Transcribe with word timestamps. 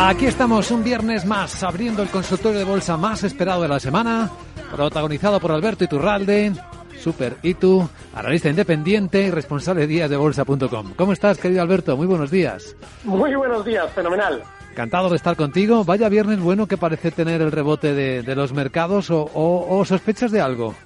Aquí 0.00 0.26
estamos 0.26 0.70
un 0.70 0.84
viernes 0.84 1.26
más, 1.26 1.64
abriendo 1.64 2.02
el 2.04 2.08
consultorio 2.08 2.60
de 2.60 2.64
bolsa 2.64 2.96
más 2.96 3.24
esperado 3.24 3.62
de 3.62 3.68
la 3.68 3.80
semana, 3.80 4.30
protagonizado 4.74 5.40
por 5.40 5.50
Alberto 5.50 5.82
Iturralde, 5.82 6.52
Super 6.96 7.34
Itu, 7.42 7.86
analista 8.14 8.48
independiente 8.48 9.22
y 9.22 9.30
responsable 9.32 9.82
de 9.82 9.86
díasdebolsa.com. 9.88 10.94
¿Cómo 10.94 11.12
estás, 11.12 11.38
querido 11.38 11.62
Alberto? 11.62 11.96
Muy 11.96 12.06
buenos 12.06 12.30
días. 12.30 12.76
Muy 13.02 13.34
buenos 13.34 13.64
días, 13.64 13.92
fenomenal. 13.92 14.44
Encantado 14.70 15.10
de 15.10 15.16
estar 15.16 15.34
contigo. 15.34 15.82
Vaya 15.84 16.08
viernes 16.08 16.38
bueno 16.38 16.68
que 16.68 16.76
parece 16.76 17.10
tener 17.10 17.42
el 17.42 17.50
rebote 17.50 17.92
de, 17.92 18.36
los 18.36 18.52
mercados 18.52 19.10
o, 19.10 19.28
o 19.34 19.84
sospechas 19.84 20.30
de 20.30 20.40
algo. 20.40 20.76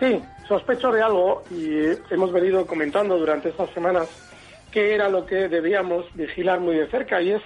Sí, 0.00 0.20
sospecho 0.48 0.90
de 0.90 1.00
algo 1.00 1.44
y 1.52 1.78
hemos 2.12 2.32
venido 2.32 2.66
comentando 2.66 3.18
durante 3.18 3.50
estas 3.50 3.70
semanas 3.70 4.08
qué 4.72 4.96
era 4.96 5.08
lo 5.08 5.24
que 5.24 5.48
debíamos 5.48 6.06
vigilar 6.14 6.58
muy 6.58 6.74
de 6.74 6.88
cerca 6.88 7.22
y 7.22 7.30
es 7.30 7.42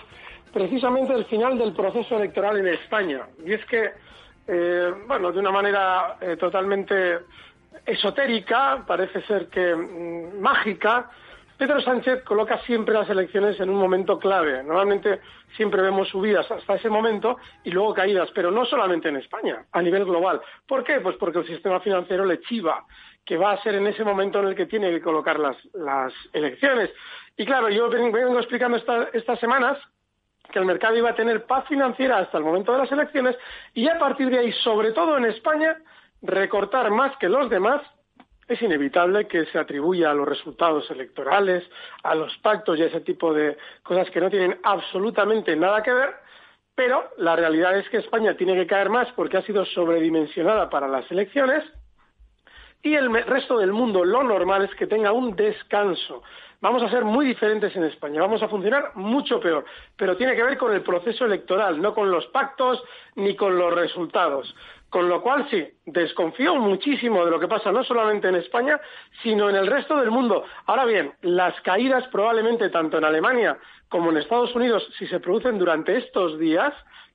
precisamente 0.53 1.14
el 1.14 1.25
final 1.27 1.58
del 1.58 1.72
proceso 1.72 2.17
electoral 2.17 2.58
en 2.58 2.69
España. 2.69 3.27
Y 3.45 3.53
es 3.53 3.64
que, 3.67 3.91
eh, 4.47 4.94
bueno, 5.06 5.33
de 5.33 5.39
una 5.39 5.50
manera 5.50 6.17
eh, 6.20 6.36
totalmente 6.36 7.20
esotérica, 7.86 8.84
parece 8.86 9.22
ser 9.22 9.48
que 9.48 9.75
mm, 9.75 10.41
mágica, 10.41 11.11
Pedro 11.56 11.81
Sánchez 11.81 12.25
coloca 12.25 12.59
siempre 12.62 12.94
las 12.94 13.09
elecciones 13.09 13.59
en 13.61 13.70
un 13.70 13.77
momento 13.77 14.19
clave. 14.19 14.64
Normalmente 14.64 15.20
siempre 15.56 15.81
vemos 15.81 16.09
subidas 16.09 16.50
hasta 16.50 16.75
ese 16.75 16.89
momento 16.89 17.37
y 17.62 17.70
luego 17.70 17.94
caídas, 17.94 18.31
pero 18.34 18.50
no 18.50 18.64
solamente 18.64 19.09
en 19.09 19.16
España, 19.16 19.64
a 19.70 19.81
nivel 19.81 20.05
global. 20.05 20.41
¿Por 20.66 20.83
qué? 20.83 21.00
Pues 21.00 21.16
porque 21.16 21.39
el 21.39 21.47
sistema 21.47 21.78
financiero 21.78 22.25
le 22.25 22.41
chiva 22.41 22.84
que 23.25 23.37
va 23.37 23.53
a 23.53 23.62
ser 23.62 23.77
en 23.77 23.87
ese 23.87 24.03
momento 24.03 24.41
en 24.41 24.49
el 24.49 24.56
que 24.56 24.66
tiene 24.66 24.91
que 24.91 25.00
colocar 25.00 25.38
las, 25.38 25.56
las 25.75 26.12
elecciones. 26.32 26.91
Y 27.37 27.47
claro, 27.47 27.69
yo 27.69 27.88
vengo 27.88 28.38
explicando 28.38 28.76
estas 29.12 29.38
semanas 29.38 29.78
que 30.52 30.60
el 30.60 30.64
mercado 30.64 30.96
iba 30.96 31.10
a 31.10 31.14
tener 31.16 31.44
paz 31.46 31.66
financiera 31.66 32.18
hasta 32.18 32.38
el 32.38 32.44
momento 32.44 32.72
de 32.72 32.78
las 32.78 32.92
elecciones 32.92 33.36
y 33.74 33.88
a 33.88 33.98
partir 33.98 34.30
de 34.30 34.38
ahí, 34.38 34.52
sobre 34.62 34.92
todo 34.92 35.16
en 35.16 35.24
España, 35.24 35.76
recortar 36.22 36.90
más 36.90 37.16
que 37.16 37.28
los 37.28 37.50
demás 37.50 37.82
es 38.48 38.60
inevitable 38.62 39.26
que 39.26 39.46
se 39.46 39.58
atribuya 39.58 40.10
a 40.10 40.14
los 40.14 40.28
resultados 40.28 40.90
electorales, 40.90 41.64
a 42.02 42.14
los 42.14 42.36
pactos 42.38 42.78
y 42.78 42.82
a 42.82 42.86
ese 42.86 43.00
tipo 43.00 43.32
de 43.32 43.56
cosas 43.82 44.10
que 44.10 44.20
no 44.20 44.30
tienen 44.30 44.58
absolutamente 44.62 45.56
nada 45.56 45.82
que 45.82 45.92
ver, 45.92 46.14
pero 46.74 47.10
la 47.19 47.36
realidad 47.36 47.76
es 47.76 47.88
que 47.88 47.98
España 47.98 48.36
tiene 48.36 48.54
que 48.54 48.66
caer 48.66 48.90
más 48.90 49.08
porque 49.12 49.38
ha 49.38 49.42
sido 49.42 49.64
sobredimensionada 49.64 50.69
para 50.70 50.88
las 50.88 51.10
elecciones 51.10 51.64
y 52.82 52.94
el 52.94 53.12
resto 53.25 53.59
del 53.59 53.72
mundo 53.72 54.04
lo 54.04 54.22
normal 54.22 54.65
es 54.65 54.75
que 54.75 54.87
tenga 54.87 55.12
un 55.12 55.37
descanso 55.37 56.22
vamos 56.62 56.82
a 56.82 56.88
ser 56.88 57.04
muy 57.04 57.26
diferentes 57.26 57.75
en 57.76 57.84
España, 57.84 58.22
vamos 58.22 58.43
a 58.43 58.48
funcionar 58.48 58.93
mucho 58.94 59.41
peor, 59.41 59.65
pero 59.97 60.16
tiene 60.16 60.34
que 60.34 60.44
ver 60.44 60.56
con 60.56 60.72
el 60.72 60.81
proceso 60.81 61.26
electoral, 61.26 61.82
no 61.82 61.93
con 61.93 62.10
los 62.10 62.25
pactos 62.28 62.82
ni 63.16 63.37
con 63.37 63.59
los 63.59 63.75
resultados. 63.75 64.54
Con 64.88 65.09
lo 65.09 65.22
cual, 65.22 65.48
sí, 65.50 65.66
desconfío 65.87 66.54
muchísimo 66.56 67.25
de 67.25 67.31
lo 67.31 67.41
que 67.41 67.48
pasa 67.48 67.72
no 67.72 67.82
solamente 67.82 68.28
en 68.28 68.37
España, 68.37 68.81
sino 69.22 69.50
en 69.50 69.56
el 69.56 69.66
resto 69.66 69.97
del 69.97 70.10
mundo. 70.10 70.44
Ahora 70.66 70.84
bien, 70.84 71.14
las 71.22 71.59
caídas 71.62 72.06
probablemente 72.09 72.69
tanto 72.69 72.99
en 72.99 73.04
Alemania 73.04 73.59
como 73.88 74.10
en 74.10 74.19
Estados 74.19 74.54
Unidos, 74.54 74.87
si 74.99 75.06
se 75.06 75.19
producen 75.19 75.59
durante 75.59 75.97
estos 75.97 76.38
días, 76.38 76.75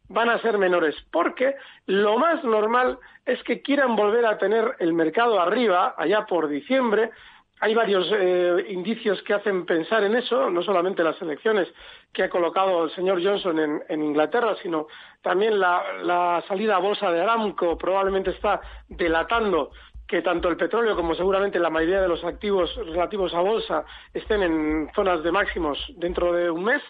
van 0.09 0.29
a 0.29 0.40
ser 0.40 0.57
menores, 0.57 0.95
porque 1.12 1.56
lo 1.85 2.18
más 2.18 2.44
normal 2.44 3.00
es 3.25 3.41
que 3.44 3.62
quieran 3.62 3.95
volver 3.95 4.25
a 4.25 4.38
tener 4.38 4.75
el 4.79 4.94
mercado 4.94 5.40
arriba, 5.40 5.95
allá 5.97 6.25
por 6.25 6.47
diciembre, 6.47 7.12
hay 7.59 7.73
varios 7.73 8.07
eh, 8.13 8.66
indicios 8.69 9.22
que 9.23 9.34
hacen 9.34 9.66
pensar 9.66 10.03
en 10.03 10.16
eso, 10.16 10.50
no 10.50 10.62
solamente 10.62 11.03
las 11.03 11.19
elecciones 11.22 11.67
que 12.13 12.23
ha 12.23 12.29
colocado 12.29 12.85
el 12.85 12.91
señor 12.91 13.23
Johnson 13.23 13.81
en, 13.88 14.03
Inglaterra, 14.03 14.56
sino 14.62 14.88
también 15.22 15.59
la, 15.59 16.44
salida 16.47 16.75
a 16.75 16.79
bolsa 16.79 17.12
de 17.12 17.22
Aramco 17.22 17.78
probablemente 17.78 18.29
está 18.31 18.62
delatando 18.88 19.72
que 20.07 20.22
tanto 20.22 20.50
el 20.50 20.56
petróleo 20.56 20.96
como 20.96 21.16
seguramente 21.16 21.59
la 21.59 21.69
mayoría 21.69 22.01
de 22.01 22.07
los 22.07 22.23
activos 22.23 22.73
relativos 22.75 23.34
a 23.34 23.41
bolsa 23.41 23.84
estén 24.13 24.44
en 24.44 24.90
zonas 24.96 25.22
de 25.23 25.31
máximos 25.31 25.84
dentro 25.97 26.31
de 26.31 26.50
un 26.50 26.63
mes. 26.63 26.81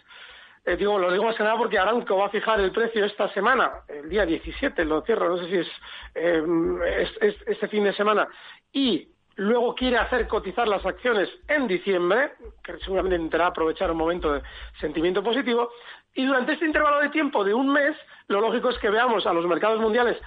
Eh, 0.67 0.75
digo, 0.75 0.99
lo 0.99 1.09
digo 1.09 1.23
más 1.23 1.37
que 1.37 1.43
nada 1.43 1.55
porque 1.55 1.79
Aramco 1.79 2.17
va 2.17 2.25
a 2.25 2.29
fijar 2.29 2.59
el 2.59 2.73
precio 2.73 3.05
esta 3.05 3.29
semana, 3.29 3.71
el 3.87 4.09
día 4.09 4.25
17, 4.25 4.83
lo 4.83 5.01
cierro, 5.01 5.29
no 5.29 5.37
sé 5.37 5.47
si 5.47 5.55
es, 5.59 5.67
eh, 6.13 7.33
este 7.45 7.69
fin 7.69 7.85
de 7.85 7.93
semana, 7.93 8.27
y 8.73 9.07
luego 9.37 9.73
quiere 9.73 9.95
hacer 9.95 10.27
cotizar 10.27 10.67
las 10.67 10.85
acciones 10.85 11.29
en 11.47 11.69
diciembre, 11.69 12.33
que 12.61 12.77
seguramente 12.79 13.15
intentará 13.15 13.47
aprovechar 13.47 13.89
un 13.91 13.97
momento 13.97 14.33
de 14.33 14.41
sentimiento 14.81 15.23
positivo, 15.23 15.71
y 16.13 16.25
durante 16.25 16.51
este 16.51 16.65
intervalo 16.65 16.99
de 16.99 17.09
tiempo 17.11 17.45
de 17.45 17.53
un 17.53 17.71
mes, 17.71 17.95
lo 18.27 18.41
lógico 18.41 18.69
es 18.69 18.77
que 18.79 18.89
veamos 18.89 19.25
a 19.25 19.31
los 19.31 19.47
mercados 19.47 19.79
mundiales 19.79 20.17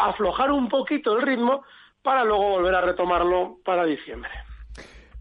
aflojar 0.00 0.52
un 0.52 0.70
poquito 0.70 1.18
el 1.18 1.20
ritmo 1.20 1.64
para 2.02 2.24
luego 2.24 2.48
volver 2.48 2.74
a 2.76 2.80
retomarlo 2.80 3.58
para 3.62 3.84
diciembre. 3.84 4.45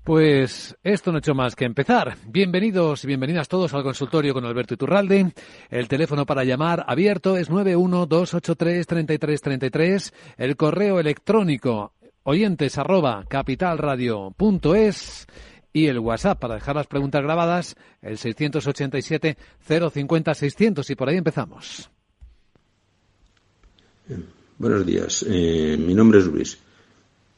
Pues 0.05 0.73
esto 0.83 1.11
no 1.11 1.17
ha 1.17 1.19
hecho 1.19 1.33
más 1.33 1.55
que 1.55 1.65
empezar. 1.65 2.15
Bienvenidos 2.27 3.03
y 3.03 3.07
bienvenidas 3.07 3.47
todos 3.47 3.73
al 3.73 3.81
consultorio 3.81 4.35
con 4.35 4.45
Alberto 4.45 4.75
Iturralde. 4.75 5.33
El 5.71 5.87
teléfono 5.87 6.27
para 6.27 6.43
llamar 6.43 6.85
abierto 6.87 7.37
es 7.37 7.49
912833333. 7.49 10.13
El 10.37 10.55
correo 10.57 10.99
electrónico 10.99 11.93
oyentes 12.21 12.77
capitalradio.es 13.27 15.25
y 15.73 15.87
el 15.87 15.97
WhatsApp 15.97 16.39
para 16.39 16.53
dejar 16.53 16.75
las 16.75 16.85
preguntas 16.85 17.23
grabadas, 17.23 17.75
el 18.03 18.19
687 18.19 19.37
050 19.67 20.35
600 20.35 20.87
y 20.87 20.95
por 20.95 21.09
ahí 21.09 21.17
empezamos. 21.17 21.89
Buenos 24.59 24.85
días, 24.85 25.25
eh, 25.27 25.75
mi 25.79 25.95
nombre 25.95 26.19
es 26.19 26.27
Luis. 26.27 26.59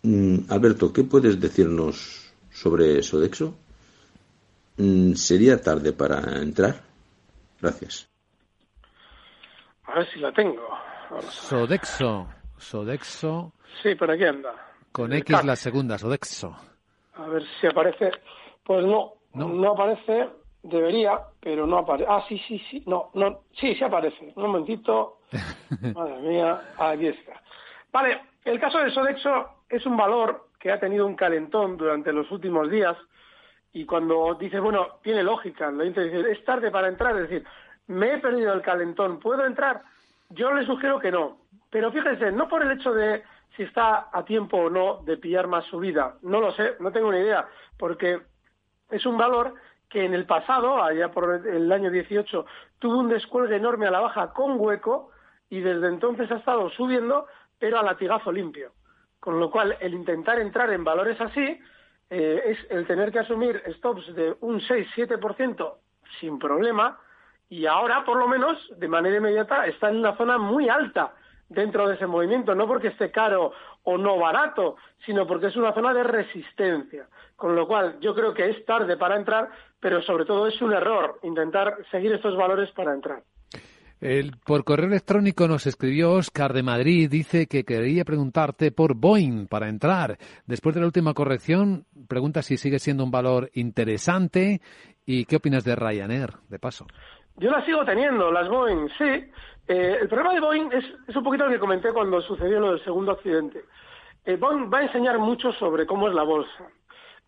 Mm, 0.03 0.39
Alberto, 0.49 0.91
¿qué 0.91 1.05
puedes 1.05 1.39
decirnos 1.39 2.26
sobre 2.57 3.03
Sodexo? 3.03 3.53
Mm, 4.77 5.13
¿Sería 5.13 5.61
tarde 5.61 5.93
para 5.93 6.41
entrar? 6.41 6.75
Gracias. 7.61 8.09
A 9.83 9.99
ver 9.99 10.11
si 10.11 10.19
la 10.19 10.31
tengo. 10.31 10.67
Sodexo. 11.29 12.27
Sodexo. 12.57 13.53
Sí, 13.83 13.93
por 13.93 14.09
aquí 14.09 14.25
anda. 14.25 14.53
Con 14.91 15.13
X 15.13 15.43
la 15.43 15.55
segunda, 15.55 15.99
Sodexo. 15.99 16.55
A 17.13 17.27
ver 17.27 17.43
si 17.61 17.67
aparece. 17.67 18.11
Pues 18.63 18.83
no, 18.85 19.13
no, 19.35 19.71
aparece. 19.73 20.29
Debería, 20.63 21.19
pero 21.39 21.67
no 21.67 21.77
aparece. 21.77 22.09
Ah, 22.09 22.25
sí, 22.27 22.41
sí, 22.47 22.59
sí. 22.71 22.83
No, 22.87 23.11
no, 23.13 23.43
sí, 23.59 23.75
sí 23.75 23.83
aparece. 23.83 24.33
Un 24.35 24.43
momentito. 24.43 25.19
Madre 25.93 26.21
mía, 26.21 26.73
aquí 26.77 27.07
está. 27.07 27.39
Vale, 27.91 28.19
el 28.45 28.59
caso 28.59 28.79
de 28.79 28.89
Sodexo 28.91 29.63
es 29.69 29.85
un 29.85 29.95
valor 29.95 30.46
ha 30.71 30.79
tenido 30.79 31.05
un 31.05 31.15
calentón 31.15 31.77
durante 31.77 32.11
los 32.13 32.29
últimos 32.31 32.69
días 32.69 32.97
y 33.73 33.85
cuando 33.85 34.35
dices, 34.35 34.59
bueno, 34.61 34.99
tiene 35.03 35.23
lógica, 35.23 35.69
lo 35.69 35.83
dice, 35.83 36.31
es 36.31 36.43
tarde 36.45 36.71
para 36.71 36.87
entrar, 36.87 37.15
es 37.15 37.29
decir, 37.29 37.47
me 37.87 38.13
he 38.13 38.17
perdido 38.17 38.53
el 38.53 38.61
calentón, 38.61 39.19
¿puedo 39.19 39.45
entrar? 39.45 39.83
Yo 40.29 40.51
le 40.53 40.65
sugiero 40.65 40.99
que 40.99 41.11
no. 41.11 41.37
Pero 41.69 41.91
fíjense, 41.91 42.31
no 42.31 42.47
por 42.47 42.63
el 42.63 42.71
hecho 42.71 42.93
de 42.93 43.23
si 43.55 43.63
está 43.63 44.09
a 44.11 44.23
tiempo 44.25 44.57
o 44.57 44.69
no 44.69 45.01
de 45.03 45.17
pillar 45.17 45.47
más 45.47 45.65
subida, 45.65 46.15
no 46.21 46.39
lo 46.39 46.51
sé, 46.51 46.75
no 46.79 46.91
tengo 46.91 47.11
ni 47.11 47.19
idea, 47.19 47.47
porque 47.77 48.21
es 48.89 49.05
un 49.05 49.17
valor 49.17 49.53
que 49.89 50.05
en 50.05 50.13
el 50.13 50.25
pasado, 50.25 50.83
allá 50.83 51.11
por 51.11 51.45
el 51.45 51.71
año 51.71 51.89
18, 51.89 52.45
tuvo 52.79 52.97
un 52.97 53.09
descuelgue 53.09 53.55
enorme 53.55 53.87
a 53.87 53.91
la 53.91 53.99
baja 53.99 54.33
con 54.33 54.59
hueco 54.59 55.11
y 55.49 55.61
desde 55.61 55.87
entonces 55.87 56.29
ha 56.31 56.37
estado 56.37 56.69
subiendo, 56.71 57.27
pero 57.57 57.79
a 57.79 57.83
latigazo 57.83 58.31
limpio. 58.31 58.71
Con 59.19 59.39
lo 59.39 59.49
cual, 59.49 59.77
el 59.79 59.93
intentar 59.93 60.39
entrar 60.39 60.71
en 60.71 60.83
valores 60.83 61.19
así 61.19 61.59
eh, 62.09 62.41
es 62.45 62.57
el 62.69 62.85
tener 62.87 63.11
que 63.11 63.19
asumir 63.19 63.61
stops 63.77 64.13
de 64.15 64.35
un 64.41 64.59
6-7% 64.61 65.73
sin 66.19 66.39
problema 66.39 66.99
y 67.49 67.65
ahora, 67.65 68.03
por 68.03 68.17
lo 68.17 68.27
menos, 68.27 68.57
de 68.77 68.87
manera 68.87 69.17
inmediata, 69.17 69.65
está 69.65 69.89
en 69.89 69.97
una 69.97 70.15
zona 70.17 70.37
muy 70.37 70.67
alta 70.67 71.13
dentro 71.49 71.87
de 71.87 71.95
ese 71.95 72.05
movimiento, 72.05 72.53
no 72.55 72.67
porque 72.67 72.89
esté 72.89 73.09
caro 73.09 73.53
o 73.83 73.97
no 73.97 74.17
barato, 74.17 74.75
sino 75.05 75.25
porque 75.25 75.47
es 75.47 75.55
una 75.55 75.73
zona 75.73 75.93
de 75.93 76.03
resistencia. 76.03 77.07
Con 77.37 77.55
lo 77.55 77.67
cual, 77.67 77.99
yo 78.01 78.13
creo 78.13 78.33
que 78.33 78.49
es 78.49 78.65
tarde 78.65 78.97
para 78.97 79.15
entrar, 79.15 79.49
pero 79.79 80.01
sobre 80.01 80.25
todo 80.25 80.47
es 80.47 80.61
un 80.61 80.73
error 80.73 81.19
intentar 81.23 81.77
seguir 81.89 82.11
estos 82.11 82.35
valores 82.35 82.69
para 82.71 82.93
entrar. 82.93 83.23
El, 83.99 84.33
por 84.45 84.63
correo 84.63 84.87
electrónico 84.87 85.47
nos 85.47 85.65
escribió 85.65 86.11
Oscar 86.11 86.53
de 86.53 86.61
Madrid, 86.61 87.09
dice 87.09 87.47
que 87.47 87.63
quería 87.63 88.05
preguntarte 88.05 88.71
por 88.71 88.95
Boeing 88.95 89.47
para 89.47 89.69
entrar. 89.69 90.17
Después 90.45 90.75
de 90.75 90.81
la 90.81 90.87
última 90.87 91.15
corrección, 91.15 91.85
pregunta 92.07 92.43
si 92.43 92.57
sigue 92.57 92.77
siendo 92.77 93.03
un 93.03 93.09
valor 93.09 93.49
interesante 93.55 94.61
y 95.03 95.25
qué 95.25 95.37
opinas 95.37 95.63
de 95.63 95.75
Ryanair, 95.75 96.33
de 96.47 96.59
paso. 96.59 96.85
Yo 97.37 97.49
las 97.49 97.65
sigo 97.65 97.83
teniendo, 97.85 98.31
las 98.31 98.47
Boeing, 98.47 98.87
sí. 98.99 99.31
Eh, 99.67 99.97
el 100.01 100.07
problema 100.07 100.33
de 100.33 100.41
Boeing 100.41 100.69
es, 100.73 101.15
un 101.15 101.23
poquito 101.23 101.45
lo 101.45 101.51
que 101.51 101.59
comenté 101.59 101.91
cuando 101.91 102.21
sucedió 102.21 102.59
lo 102.59 102.71
del 102.71 102.83
segundo 102.83 103.13
accidente. 103.13 103.65
Eh, 104.25 104.35
Boeing 104.35 104.71
va 104.71 104.79
a 104.79 104.83
enseñar 104.83 105.17
mucho 105.17 105.51
sobre 105.53 105.87
cómo 105.87 106.07
es 106.07 106.13
la 106.13 106.23
bolsa. 106.23 106.67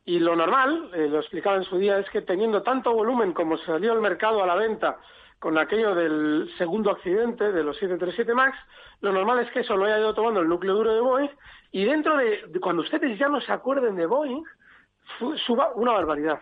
Y 0.05 0.19
lo 0.19 0.35
normal, 0.35 0.91
eh, 0.93 1.07
lo 1.07 1.19
explicaba 1.19 1.57
en 1.57 1.63
su 1.63 1.77
día, 1.77 1.97
es 1.97 2.09
que 2.11 2.21
teniendo 2.21 2.61
tanto 2.61 2.93
volumen 2.93 3.33
como 3.33 3.57
salió 3.57 3.91
al 3.91 4.01
mercado 4.01 4.43
a 4.43 4.47
la 4.47 4.55
venta 4.55 4.99
con 5.39 5.57
aquello 5.57 5.95
del 5.95 6.49
segundo 6.57 6.91
accidente 6.91 7.51
de 7.51 7.63
los 7.63 7.77
737 7.77 8.33
MAX, 8.33 8.57
lo 9.01 9.13
normal 9.13 9.39
es 9.39 9.51
que 9.51 9.61
eso 9.61 9.77
lo 9.77 9.85
haya 9.85 9.99
ido 9.99 10.13
tomando 10.13 10.41
el 10.41 10.49
núcleo 10.49 10.75
duro 10.75 10.93
de 10.93 11.01
Boeing 11.01 11.29
y 11.71 11.85
dentro 11.85 12.17
de, 12.17 12.51
cuando 12.61 12.81
ustedes 12.81 13.17
ya 13.17 13.29
no 13.29 13.39
se 13.39 13.51
acuerden 13.51 13.95
de 13.95 14.05
Boeing, 14.05 14.43
suba 15.45 15.71
una 15.75 15.93
barbaridad. 15.93 16.39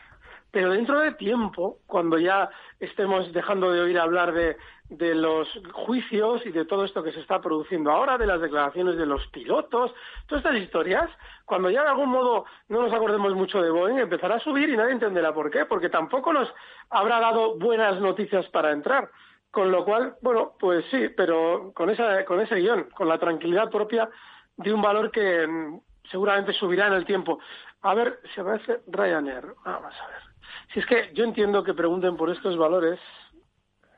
Pero 0.57 0.71
dentro 0.71 0.99
de 1.01 1.11
tiempo, 1.11 1.77
cuando 1.85 2.17
ya 2.17 2.49
estemos 2.79 3.31
dejando 3.31 3.71
de 3.71 3.79
oír 3.79 3.99
hablar 3.99 4.33
de, 4.33 4.57
de 4.89 5.13
los 5.13 5.47
juicios 5.71 6.43
y 6.47 6.49
de 6.49 6.65
todo 6.65 6.83
esto 6.83 7.03
que 7.03 7.11
se 7.11 7.19
está 7.19 7.39
produciendo 7.39 7.91
ahora, 7.91 8.17
de 8.17 8.25
las 8.25 8.41
declaraciones 8.41 8.97
de 8.97 9.05
los 9.05 9.27
pilotos, 9.27 9.93
todas 10.25 10.43
estas 10.43 10.59
historias, 10.59 11.11
cuando 11.45 11.69
ya 11.69 11.83
de 11.83 11.89
algún 11.89 12.09
modo 12.09 12.45
no 12.69 12.81
nos 12.81 12.91
acordemos 12.91 13.35
mucho 13.35 13.61
de 13.61 13.69
Boeing, 13.69 13.99
empezará 13.99 14.37
a 14.37 14.39
subir 14.39 14.67
y 14.67 14.75
nadie 14.75 14.93
entenderá 14.93 15.31
por 15.31 15.51
qué, 15.51 15.65
porque 15.65 15.89
tampoco 15.89 16.33
nos 16.33 16.51
habrá 16.89 17.19
dado 17.19 17.59
buenas 17.59 18.01
noticias 18.01 18.47
para 18.47 18.71
entrar. 18.71 19.11
Con 19.51 19.71
lo 19.71 19.85
cual, 19.85 20.15
bueno, 20.23 20.53
pues 20.59 20.85
sí, 20.89 21.09
pero 21.15 21.71
con, 21.75 21.91
esa, 21.91 22.25
con 22.25 22.41
ese 22.41 22.55
guion, 22.55 22.89
con 22.95 23.07
la 23.07 23.19
tranquilidad 23.19 23.69
propia 23.69 24.09
de 24.55 24.73
un 24.73 24.81
valor 24.81 25.11
que 25.11 25.45
mm, 25.45 25.81
seguramente 26.09 26.51
subirá 26.53 26.87
en 26.87 26.93
el 26.93 27.05
tiempo. 27.05 27.37
A 27.83 27.93
ver, 27.93 28.19
se 28.33 28.41
va 28.41 28.53
a 28.53 28.55
hacer 28.55 28.81
Ryanair. 28.87 29.53
Vamos 29.63 29.93
a 30.01 30.07
ver. 30.07 30.26
Si 30.73 30.79
es 30.79 30.85
que 30.85 31.11
yo 31.13 31.23
entiendo 31.23 31.63
que 31.63 31.73
pregunten 31.73 32.17
por 32.17 32.29
estos 32.29 32.57
valores. 32.57 32.99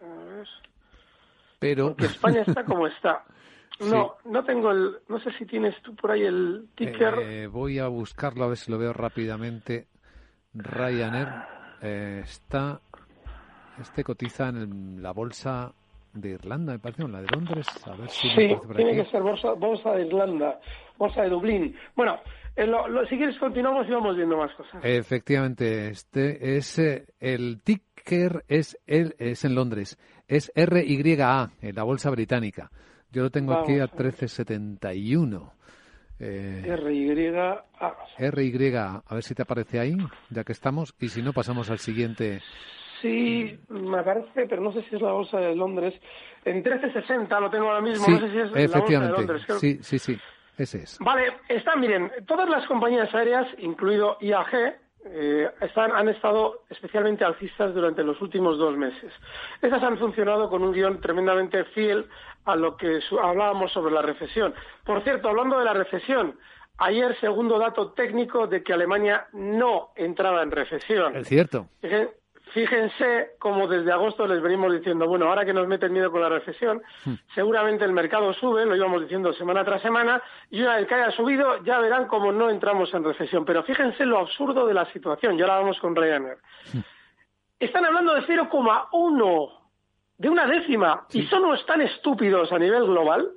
A 0.01 0.23
ver. 0.23 0.47
Pero... 1.59 1.95
España 1.97 2.43
está 2.45 2.63
como 2.63 2.87
está. 2.87 3.25
No, 3.79 4.17
no 4.25 4.43
tengo 4.43 4.71
el. 4.71 4.97
No 5.07 5.21
sé 5.21 5.31
si 5.37 5.45
tienes 5.45 5.73
tú 5.81 5.95
por 5.95 6.11
ahí 6.11 6.23
el 6.23 6.67
ticker. 6.75 7.13
Eh, 7.19 7.47
voy 7.47 7.79
a 7.79 7.87
buscarlo 7.87 8.43
a 8.43 8.49
ver 8.49 8.57
si 8.57 8.69
lo 8.69 8.77
veo 8.77 8.91
rápidamente. 8.91 9.87
Ryanair 10.53 11.29
eh, 11.81 12.21
está. 12.25 12.81
Este 13.79 14.03
cotiza 14.03 14.49
en 14.49 15.01
la 15.01 15.11
bolsa 15.11 15.73
de 16.21 16.31
Irlanda, 16.31 16.73
me 16.73 16.79
parece, 16.79 17.03
o 17.03 17.07
la 17.07 17.21
de 17.21 17.27
Londres. 17.33 17.67
A 17.85 17.95
ver 17.95 18.09
si 18.09 18.29
sí, 18.29 18.55
tiene 18.75 18.95
que 18.95 19.05
ser 19.09 19.21
bolsa, 19.21 19.53
bolsa 19.53 19.91
de 19.93 20.05
Irlanda, 20.05 20.59
bolsa 20.97 21.21
de 21.23 21.29
Dublín. 21.29 21.75
Bueno, 21.95 22.19
eh, 22.55 22.65
lo, 22.65 23.05
si 23.07 23.17
quieres 23.17 23.37
continuamos 23.37 23.87
y 23.87 23.91
vamos 23.91 24.15
viendo 24.15 24.37
más 24.37 24.53
cosas. 24.55 24.83
Efectivamente, 24.83 25.89
este 25.89 26.57
es 26.57 26.79
el 27.19 27.61
ticker 27.63 28.43
es 28.47 28.77
el, 28.87 29.15
es 29.19 29.45
en 29.45 29.55
Londres 29.55 29.97
es 30.29 30.51
RYA, 30.55 31.51
en 31.61 31.75
la 31.75 31.83
bolsa 31.83 32.09
británica. 32.11 32.71
Yo 33.11 33.23
lo 33.23 33.31
tengo 33.31 33.53
aquí 33.53 33.79
a 33.79 33.87
1371. 33.87 35.53
Eh, 36.19 36.75
RYA. 36.77 37.65
RYA, 38.19 39.03
a 39.05 39.13
ver 39.15 39.23
si 39.23 39.33
te 39.33 39.41
aparece 39.41 39.79
ahí, 39.79 39.97
ya 40.29 40.43
que 40.43 40.51
estamos, 40.51 40.93
y 40.99 41.09
si 41.09 41.23
no, 41.23 41.33
pasamos 41.33 41.69
al 41.71 41.79
siguiente. 41.79 42.41
Sí, 43.01 43.57
me 43.69 43.99
aparece, 43.99 44.45
pero 44.47 44.61
no 44.61 44.71
sé 44.71 44.83
si 44.83 44.95
es 44.95 45.01
la 45.01 45.11
bolsa 45.11 45.39
de 45.39 45.55
Londres. 45.55 45.93
En 46.43 46.55
1360 46.55 47.39
lo 47.39 47.49
tengo 47.49 47.67
ahora 47.67 47.81
mismo, 47.81 48.07
no 48.07 48.19
sé 48.19 48.31
si 48.31 48.39
es 48.39 48.71
la 48.71 48.79
bolsa 48.79 48.99
de 48.99 49.09
Londres. 49.09 49.45
Sí, 49.59 49.79
sí, 49.81 49.99
sí, 49.99 50.17
ese 50.57 50.83
es. 50.83 50.97
Vale, 50.99 51.33
están, 51.47 51.79
miren, 51.79 52.11
todas 52.27 52.49
las 52.49 52.65
compañías 52.67 53.13
aéreas, 53.13 53.47
incluido 53.59 54.17
IAG, 54.19 54.75
eh, 55.05 55.49
están, 55.61 55.91
han 55.93 56.09
estado 56.09 56.63
especialmente 56.69 57.23
alcistas 57.23 57.73
durante 57.73 58.03
los 58.03 58.21
últimos 58.21 58.57
dos 58.57 58.75
meses. 58.75 59.13
Estas 59.61 59.81
han 59.81 59.97
funcionado 59.97 60.49
con 60.49 60.61
un 60.61 60.73
guion 60.73 60.99
tremendamente 60.99 61.63
fiel 61.65 62.05
a 62.45 62.55
lo 62.55 62.75
que 62.75 62.99
hablábamos 63.21 63.71
sobre 63.71 63.93
la 63.93 64.01
recesión. 64.01 64.53
Por 64.83 65.01
cierto, 65.03 65.29
hablando 65.29 65.57
de 65.57 65.65
la 65.65 65.73
recesión, 65.73 66.37
ayer 66.77 67.17
segundo 67.19 67.57
dato 67.57 67.91
técnico 67.91 68.47
de 68.47 68.61
que 68.61 68.73
Alemania 68.73 69.27
no 69.31 69.91
entraba 69.95 70.43
en 70.43 70.51
recesión. 70.51 71.15
Es 71.15 71.27
cierto. 71.27 71.67
Fíjense 71.81 72.18
cómo 73.37 73.67
desde 73.67 73.91
agosto 73.91 74.27
les 74.27 74.41
venimos 74.41 74.73
diciendo, 74.73 75.07
bueno, 75.07 75.27
ahora 75.27 75.45
que 75.45 75.53
nos 75.53 75.67
meten 75.67 75.93
miedo 75.93 76.11
con 76.11 76.21
la 76.21 76.29
recesión, 76.29 76.81
hmm. 77.05 77.13
seguramente 77.33 77.85
el 77.85 77.91
mercado 77.91 78.33
sube, 78.33 78.65
lo 78.65 78.75
íbamos 78.75 79.01
diciendo 79.01 79.33
semana 79.33 79.63
tras 79.63 79.81
semana, 79.81 80.21
y 80.49 80.61
una 80.61 80.77
vez 80.77 80.87
que 80.87 80.95
haya 80.95 81.11
subido 81.11 81.63
ya 81.63 81.79
verán 81.79 82.07
cómo 82.07 82.31
no 82.31 82.49
entramos 82.49 82.93
en 82.93 83.03
recesión. 83.03 83.45
Pero 83.45 83.63
fíjense 83.63 84.05
lo 84.05 84.19
absurdo 84.19 84.65
de 84.65 84.73
la 84.73 84.85
situación, 84.91 85.37
y 85.37 85.41
ahora 85.41 85.59
vamos 85.59 85.79
con 85.79 85.95
Ryanair. 85.95 86.37
Hmm. 86.73 86.79
Están 87.59 87.85
hablando 87.85 88.13
de 88.13 88.21
0,1, 88.21 89.51
de 90.17 90.29
una 90.29 90.47
décima, 90.47 91.05
y 91.11 91.23
son 91.23 91.43
tan 91.65 91.81
estúpidos 91.81 92.51
a 92.51 92.59
nivel 92.59 92.85
global 92.85 93.31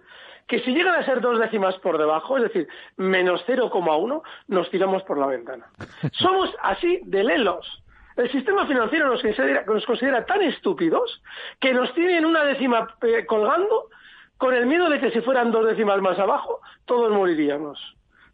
que 0.47 0.61
si 0.61 0.73
llegan 0.73 0.95
a 0.95 1.05
ser 1.05 1.21
dos 1.21 1.39
décimas 1.39 1.77
por 1.79 1.99
debajo, 1.99 2.37
es 2.37 2.45
decir, 2.45 2.69
menos 2.97 3.43
0,1, 3.47 4.23
nos 4.49 4.71
tiramos 4.71 5.03
por 5.05 5.19
la 5.19 5.27
ventana. 5.27 5.67
Somos 6.13 6.51
así 6.63 7.01
de 7.05 7.25
lelos. 7.25 7.82
El 8.17 8.31
sistema 8.31 8.67
financiero 8.67 9.07
nos 9.09 9.87
considera, 9.87 10.27
tan 10.27 10.43
estúpidos 10.43 11.23
que 11.61 11.73
nos 11.73 11.93
tienen 11.95 12.25
una 12.25 12.45
décima 12.45 12.95
eh, 13.03 13.25
colgando 13.27 13.89
con 14.37 14.55
el 14.55 14.67
miedo 14.67 14.89
de 14.91 15.01
que 15.01 15.11
si 15.13 15.21
fueran 15.21 15.51
dos 15.51 15.67
décimas 15.67 16.01
más 16.03 16.19
abajo, 16.19 16.61
todos 16.85 17.11
moriríamos. 17.13 17.79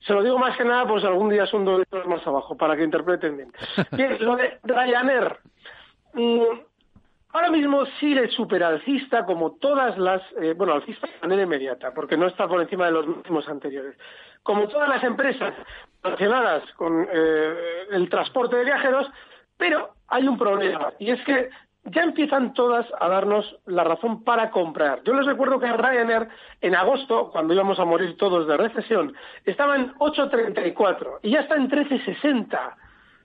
Se 0.00 0.12
lo 0.12 0.22
digo 0.22 0.38
más 0.38 0.56
que 0.56 0.64
nada, 0.64 0.86
pues 0.86 1.04
algún 1.04 1.28
día 1.28 1.46
son 1.46 1.64
dos 1.64 1.80
décimas 1.80 2.06
más 2.06 2.26
abajo, 2.26 2.56
para 2.56 2.76
que 2.76 2.84
interpreten 2.84 3.36
bien. 3.36 3.52
Bien, 3.92 4.16
lo 4.20 4.36
de 4.36 4.58
Ryanair. 4.62 5.36
Mm, 6.14 6.60
ahora 7.32 7.50
mismo 7.50 7.84
sigue 8.00 8.28
superalcista 8.28 9.26
como 9.26 9.52
todas 9.56 9.98
las, 9.98 10.22
eh, 10.40 10.54
bueno, 10.56 10.72
alcista 10.74 11.06
de 11.06 11.20
manera 11.20 11.42
inmediata, 11.42 11.92
porque 11.92 12.16
no 12.16 12.26
está 12.26 12.48
por 12.48 12.60
encima 12.60 12.86
de 12.86 12.92
los 12.92 13.06
últimos 13.06 13.48
anteriores. 13.48 13.96
Como 14.42 14.66
todas 14.68 14.88
las 14.88 15.04
empresas 15.04 15.52
relacionadas 16.02 16.62
con 16.74 17.06
eh, 17.12 17.54
el 17.90 18.08
transporte 18.08 18.56
de 18.56 18.64
viajeros, 18.64 19.10
pero 19.58 19.90
hay 20.08 20.26
un 20.26 20.38
problema, 20.38 20.92
y 20.98 21.10
es 21.10 21.20
que 21.24 21.50
ya 21.84 22.02
empiezan 22.02 22.54
todas 22.54 22.86
a 23.00 23.08
darnos 23.08 23.56
la 23.66 23.84
razón 23.84 24.24
para 24.24 24.50
comprar. 24.50 25.02
Yo 25.04 25.14
les 25.14 25.26
recuerdo 25.26 25.58
que 25.58 25.72
Ryanair 25.72 26.28
en 26.60 26.74
agosto, 26.74 27.30
cuando 27.30 27.54
íbamos 27.54 27.78
a 27.78 27.84
morir 27.84 28.16
todos 28.16 28.46
de 28.46 28.56
recesión, 28.56 29.14
estaba 29.44 29.76
en 29.76 29.92
8.34 29.94 31.18
y 31.22 31.30
ya 31.30 31.40
está 31.40 31.56
en 31.56 31.70
13.60. 31.70 32.74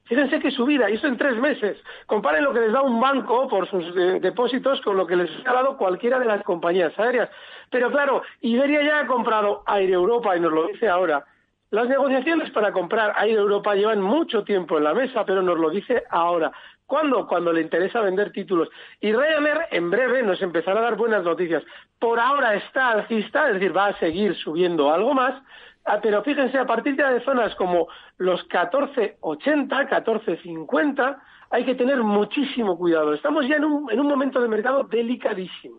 Fíjense 0.06 0.40
qué 0.40 0.52
subida, 0.52 0.90
y 0.90 0.96
eso 0.96 1.08
en 1.08 1.18
tres 1.18 1.38
meses. 1.38 1.78
Comparen 2.08 2.44
lo 2.44 2.54
que 2.54 2.60
les 2.60 2.74
da 2.74 2.82
un 2.82 3.00
banco 3.00 3.48
por 3.48 3.70
sus 3.70 3.86
eh, 3.96 4.20
depósitos 4.20 4.82
con 4.82 4.98
lo 4.98 5.08
que 5.08 5.16
les 5.16 5.30
ha 5.46 5.54
dado 5.54 5.78
cualquiera 5.78 6.20
de 6.20 6.26
las 6.26 6.44
compañías 6.44 6.98
aéreas. 7.00 7.30
Pero 7.70 7.90
claro, 7.90 8.22
Iberia 8.42 8.84
ya 8.84 9.00
ha 9.00 9.08
comprado 9.08 9.64
Air 9.66 9.92
Europa 9.92 10.36
y 10.36 10.42
nos 10.42 10.52
lo 10.52 10.68
dice 10.68 10.90
ahora. 10.90 11.26
Las 11.74 11.90
negociaciones 11.90 12.52
para 12.52 12.72
comprar 12.72 13.16
Air 13.26 13.36
Europa 13.36 13.74
llevan 13.74 14.00
mucho 14.00 14.44
tiempo 14.44 14.78
en 14.78 14.84
la 14.84 14.94
mesa, 14.94 15.26
pero 15.26 15.42
nos 15.42 15.58
lo 15.58 15.72
dice 15.72 16.04
ahora. 16.12 16.52
¿Cuándo? 16.86 17.26
Cuando 17.26 17.52
le 17.52 17.62
interesa 17.62 18.00
vender 18.00 18.32
títulos. 18.32 18.70
Y 19.02 19.12
Ryanair 19.12 19.62
en 19.72 19.90
breve 19.90 20.22
nos 20.22 20.40
empezará 20.44 20.82
a 20.82 20.84
dar 20.84 20.96
buenas 20.96 21.24
noticias. 21.24 21.64
Por 21.98 22.20
ahora 22.20 22.54
está 22.54 22.92
alcista, 22.92 23.48
es 23.48 23.56
decir, 23.56 23.76
va 23.76 23.88
a 23.88 23.98
seguir 23.98 24.36
subiendo 24.36 24.94
algo 24.94 25.16
más, 25.16 25.42
ah, 25.86 25.98
pero 26.00 26.22
fíjense, 26.22 26.60
a 26.60 26.68
partir 26.68 26.96
de 26.96 27.22
zonas 27.22 27.56
como 27.56 27.88
los 28.18 28.48
14.80, 28.50 29.90
14.50, 29.90 31.18
hay 31.50 31.66
que 31.66 31.74
tener 31.74 32.04
muchísimo 32.04 32.78
cuidado. 32.78 33.16
Estamos 33.16 33.48
ya 33.48 33.56
en 33.56 33.66
un, 33.66 33.92
en 33.92 34.00
un 34.00 34.06
momento 34.06 34.40
de 34.40 34.48
mercado 34.48 34.84
delicadísimo. 34.84 35.78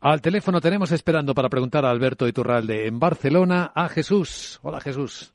Al 0.00 0.20
teléfono 0.20 0.60
tenemos 0.60 0.92
esperando 0.92 1.34
para 1.34 1.48
preguntar 1.48 1.84
a 1.84 1.90
Alberto 1.90 2.28
Iturralde 2.28 2.86
en 2.86 3.00
Barcelona 3.00 3.72
a 3.74 3.88
Jesús. 3.88 4.60
Hola 4.62 4.80
Jesús. 4.80 5.32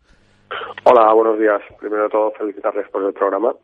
Hola, 0.83 1.11
buenos 1.13 1.39
días. 1.39 1.61
Primero 1.79 2.03
de 2.03 2.09
todo, 2.09 2.31
felicitarles 2.31 2.87
por 2.89 3.03
el 3.03 3.13
programa. 3.13 3.55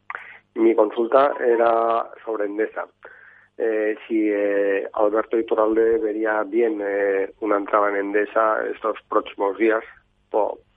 Mi 0.55 0.75
consulta 0.75 1.33
era 1.39 2.09
sobre 2.25 2.45
Endesa. 2.45 2.87
Eh, 3.59 3.95
si 4.07 4.27
eh, 4.29 4.87
Alberto 4.93 5.37
Iturralde 5.37 5.99
vería 5.99 6.43
bien 6.43 6.79
eh, 6.83 7.31
una 7.41 7.57
entrada 7.57 7.89
en 7.89 7.97
Endesa 7.97 8.57
estos 8.73 8.97
próximos 9.07 9.57
días, 9.57 9.83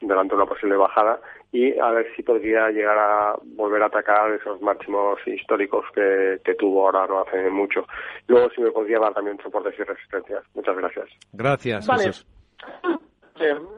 delante 0.01 0.35
de 0.35 0.43
una 0.43 0.47
posible 0.47 0.77
bajada, 0.77 1.19
y 1.53 1.79
a 1.79 1.91
ver 1.91 2.07
si 2.15 2.23
podría 2.23 2.71
llegar 2.71 2.97
a 2.97 3.35
volver 3.57 3.83
a 3.83 3.87
atacar 3.87 4.31
esos 4.33 4.61
máximos 4.63 5.19
históricos 5.27 5.85
que, 5.95 6.41
tuvo 6.59 6.87
ahora 6.87 7.07
no 7.07 7.21
hace 7.21 7.51
mucho. 7.51 7.87
Luego, 8.29 8.51
si 8.51 8.61
me 8.61 8.71
podría 8.71 8.99
dar 8.99 9.15
también 9.15 9.39
soportes 9.43 9.75
y 9.79 9.83
resistencias. 9.83 10.45
Muchas 10.55 10.77
gracias. 10.77 11.09
Gracias. 11.33 11.87
Vale. 11.87 12.13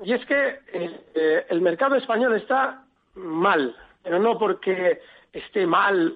Y 0.02 0.12
es 0.12 0.26
que 0.26 0.59
eh, 0.73 1.47
el 1.49 1.61
mercado 1.61 1.95
español 1.95 2.35
está 2.35 2.85
mal, 3.14 3.76
pero 4.02 4.19
no 4.19 4.37
porque 4.38 5.00
esté 5.33 5.67
mal, 5.67 6.14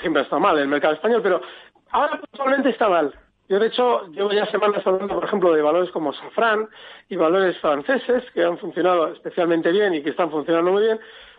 siempre 0.00 0.22
está 0.22 0.38
mal 0.38 0.58
el 0.58 0.68
mercado 0.68 0.94
español, 0.94 1.20
pero 1.22 1.40
ahora 1.90 2.20
actualmente 2.22 2.70
está 2.70 2.88
mal. 2.88 3.12
Yo, 3.48 3.60
de 3.60 3.68
hecho, 3.68 4.06
llevo 4.08 4.32
ya 4.32 4.46
semanas 4.46 4.84
hablando, 4.84 5.14
por 5.14 5.24
ejemplo, 5.24 5.52
de 5.52 5.62
valores 5.62 5.90
como 5.92 6.12
Safran 6.12 6.68
y 7.08 7.16
valores 7.16 7.56
franceses 7.58 8.24
que 8.32 8.42
han 8.42 8.58
funcionado 8.58 9.12
especialmente 9.12 9.70
bien 9.70 9.94
y 9.94 10.02
que 10.02 10.10
están 10.10 10.30
funcionando 10.30 10.72
muy 10.72 10.82
bien, 10.82 10.98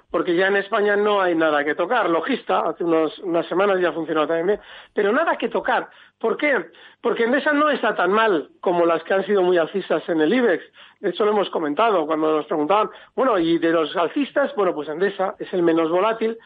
porque 0.09 0.33
ya 0.35 0.47
en 0.47 0.55
España 0.55 0.95
no 0.95 1.19
hay 1.19 1.35
nada 1.35 1.65
que 1.65 1.75
tocar. 1.75 2.09
Logista, 2.09 2.61
hace 2.61 2.85
unos, 2.85 3.19
unas 3.19 3.45
semanas 3.47 3.81
ya 3.81 3.89
ha 3.89 3.93
funcionado 3.93 4.27
también 4.27 4.47
bien, 4.47 4.59
pero 4.93 5.11
nada 5.11 5.37
que 5.37 5.49
tocar. 5.49 5.89
¿Por 6.17 6.37
qué? 6.37 6.67
Porque 7.01 7.25
Endesa 7.25 7.51
no 7.51 7.69
está 7.69 7.93
tan 7.93 8.11
mal 8.11 8.51
como 8.61 8.85
las 8.85 9.03
que 9.03 9.13
han 9.13 9.25
sido 9.25 9.41
muy 9.41 9.57
alcistas 9.57 10.07
en 10.07 10.21
el 10.21 10.33
IBEX. 10.33 10.63
De 11.01 11.09
hecho, 11.09 11.25
lo 11.25 11.31
hemos 11.31 11.49
comentado 11.49 12.07
cuando 12.07 12.37
nos 12.37 12.45
preguntaban, 12.45 12.89
bueno, 13.15 13.37
y 13.37 13.57
de 13.57 13.71
los 13.71 13.95
alcistas, 13.97 14.55
bueno, 14.55 14.73
pues 14.73 14.87
Endesa 14.87 15.35
es 15.39 15.51
el 15.53 15.61
menos 15.61 15.91
volátil, 15.91 16.37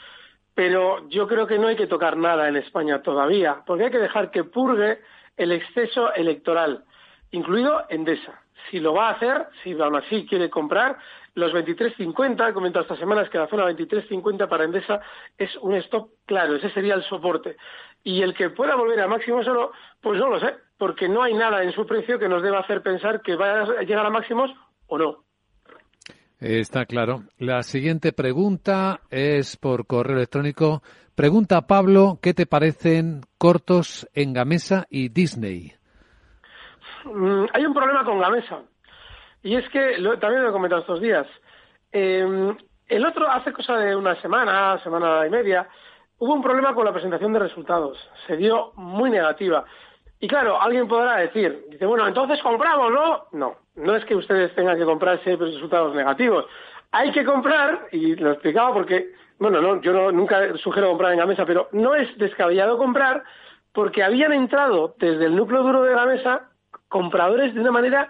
pero 0.55 1.07
yo 1.07 1.27
creo 1.27 1.45
que 1.45 1.59
no 1.59 1.67
hay 1.67 1.75
que 1.75 1.87
tocar 1.87 2.17
nada 2.17 2.49
en 2.49 2.57
España 2.57 3.03
todavía, 3.03 3.61
porque 3.65 3.85
hay 3.85 3.91
que 3.91 3.99
dejar 3.99 4.31
que 4.31 4.43
purgue 4.43 4.99
el 5.37 5.51
exceso 5.51 6.13
electoral, 6.13 6.83
incluido 7.31 7.85
Endesa. 7.89 8.41
Si 8.69 8.79
lo 8.79 8.93
va 8.93 9.09
a 9.09 9.13
hacer, 9.13 9.47
si 9.63 9.73
aún 9.79 9.95
así 9.95 10.25
quiere 10.27 10.49
comprar, 10.49 10.97
los 11.33 11.53
23.50, 11.53 12.49
he 12.49 12.53
comentado 12.53 12.83
esta 12.83 12.97
semana, 12.97 13.21
es 13.21 13.29
que 13.29 13.37
la 13.37 13.47
zona 13.47 13.65
23.50 13.65 14.47
para 14.47 14.65
Endesa 14.65 15.01
es 15.37 15.55
un 15.57 15.75
stop 15.75 16.11
claro, 16.25 16.55
ese 16.55 16.69
sería 16.71 16.93
el 16.93 17.03
soporte. 17.03 17.57
Y 18.03 18.21
el 18.21 18.33
que 18.33 18.49
pueda 18.49 18.75
volver 18.75 18.99
a 18.99 19.07
máximo 19.07 19.43
solo, 19.43 19.71
pues 20.01 20.19
no 20.19 20.29
lo 20.29 20.39
sé, 20.39 20.55
porque 20.77 21.07
no 21.07 21.23
hay 21.23 21.33
nada 21.33 21.63
en 21.63 21.71
su 21.71 21.85
precio 21.85 22.19
que 22.19 22.27
nos 22.27 22.43
deba 22.43 22.59
hacer 22.59 22.81
pensar 22.81 23.21
que 23.21 23.35
va 23.35 23.61
a 23.61 23.83
llegar 23.83 24.05
a 24.05 24.09
máximos 24.09 24.51
o 24.87 24.97
no. 24.97 25.23
Está 26.41 26.87
claro. 26.87 27.21
La 27.37 27.61
siguiente 27.61 28.13
pregunta 28.13 29.01
es 29.11 29.57
por 29.57 29.85
correo 29.85 30.17
electrónico. 30.17 30.81
Pregunta 31.13 31.67
Pablo, 31.67 32.17
¿qué 32.19 32.33
te 32.33 32.47
parecen 32.47 33.21
cortos 33.37 34.09
en 34.15 34.33
Gamesa 34.33 34.87
y 34.89 35.09
Disney? 35.09 35.73
Mm, 37.05 37.45
hay 37.53 37.63
un 37.63 37.75
problema 37.75 38.03
con 38.03 38.19
Gamesa. 38.19 38.63
Y 39.43 39.55
es 39.55 39.69
que, 39.69 39.97
también 40.19 40.41
lo 40.41 40.49
he 40.49 40.51
comentado 40.51 40.81
estos 40.81 40.99
días, 40.99 41.27
em, 41.91 42.57
el 42.87 43.05
otro, 43.05 43.29
hace 43.29 43.53
cosa 43.53 43.77
de 43.77 43.95
una 43.95 44.19
semana, 44.19 44.79
semana 44.83 45.27
y 45.27 45.29
media, 45.29 45.69
hubo 46.17 46.33
un 46.33 46.41
problema 46.41 46.73
con 46.73 46.85
la 46.85 46.91
presentación 46.91 47.33
de 47.33 47.39
resultados. 47.39 47.99
Se 48.25 48.35
dio 48.35 48.73
muy 48.77 49.11
negativa. 49.11 49.63
Y 50.21 50.27
claro, 50.27 50.61
alguien 50.61 50.87
podrá 50.87 51.17
decir, 51.17 51.65
dice, 51.69 51.85
bueno, 51.85 52.07
entonces 52.07 52.39
compramos, 52.43 52.91
¿no? 52.91 53.23
No, 53.31 53.55
no 53.75 53.95
es 53.95 54.05
que 54.05 54.15
ustedes 54.15 54.53
tengan 54.53 54.77
que 54.77 54.85
comprar 54.85 55.19
si 55.23 55.31
hay 55.31 55.35
resultados 55.35 55.95
negativos. 55.95 56.45
Hay 56.91 57.11
que 57.11 57.25
comprar, 57.25 57.87
y 57.91 58.15
lo 58.15 58.33
explicaba 58.33 58.71
porque, 58.71 59.13
bueno, 59.39 59.59
no, 59.61 59.81
yo 59.81 60.11
nunca 60.11 60.55
sugiero 60.57 60.89
comprar 60.89 61.13
en 61.13 61.19
la 61.19 61.25
mesa, 61.25 61.43
pero 61.43 61.69
no 61.71 61.95
es 61.95 62.15
descabellado 62.19 62.77
comprar 62.77 63.23
porque 63.73 64.03
habían 64.03 64.31
entrado 64.31 64.93
desde 64.99 65.25
el 65.25 65.35
núcleo 65.35 65.63
duro 65.63 65.83
de 65.83 65.95
la 65.95 66.05
mesa 66.05 66.49
compradores 66.87 67.55
de 67.55 67.61
una 67.61 67.71
manera 67.71 68.09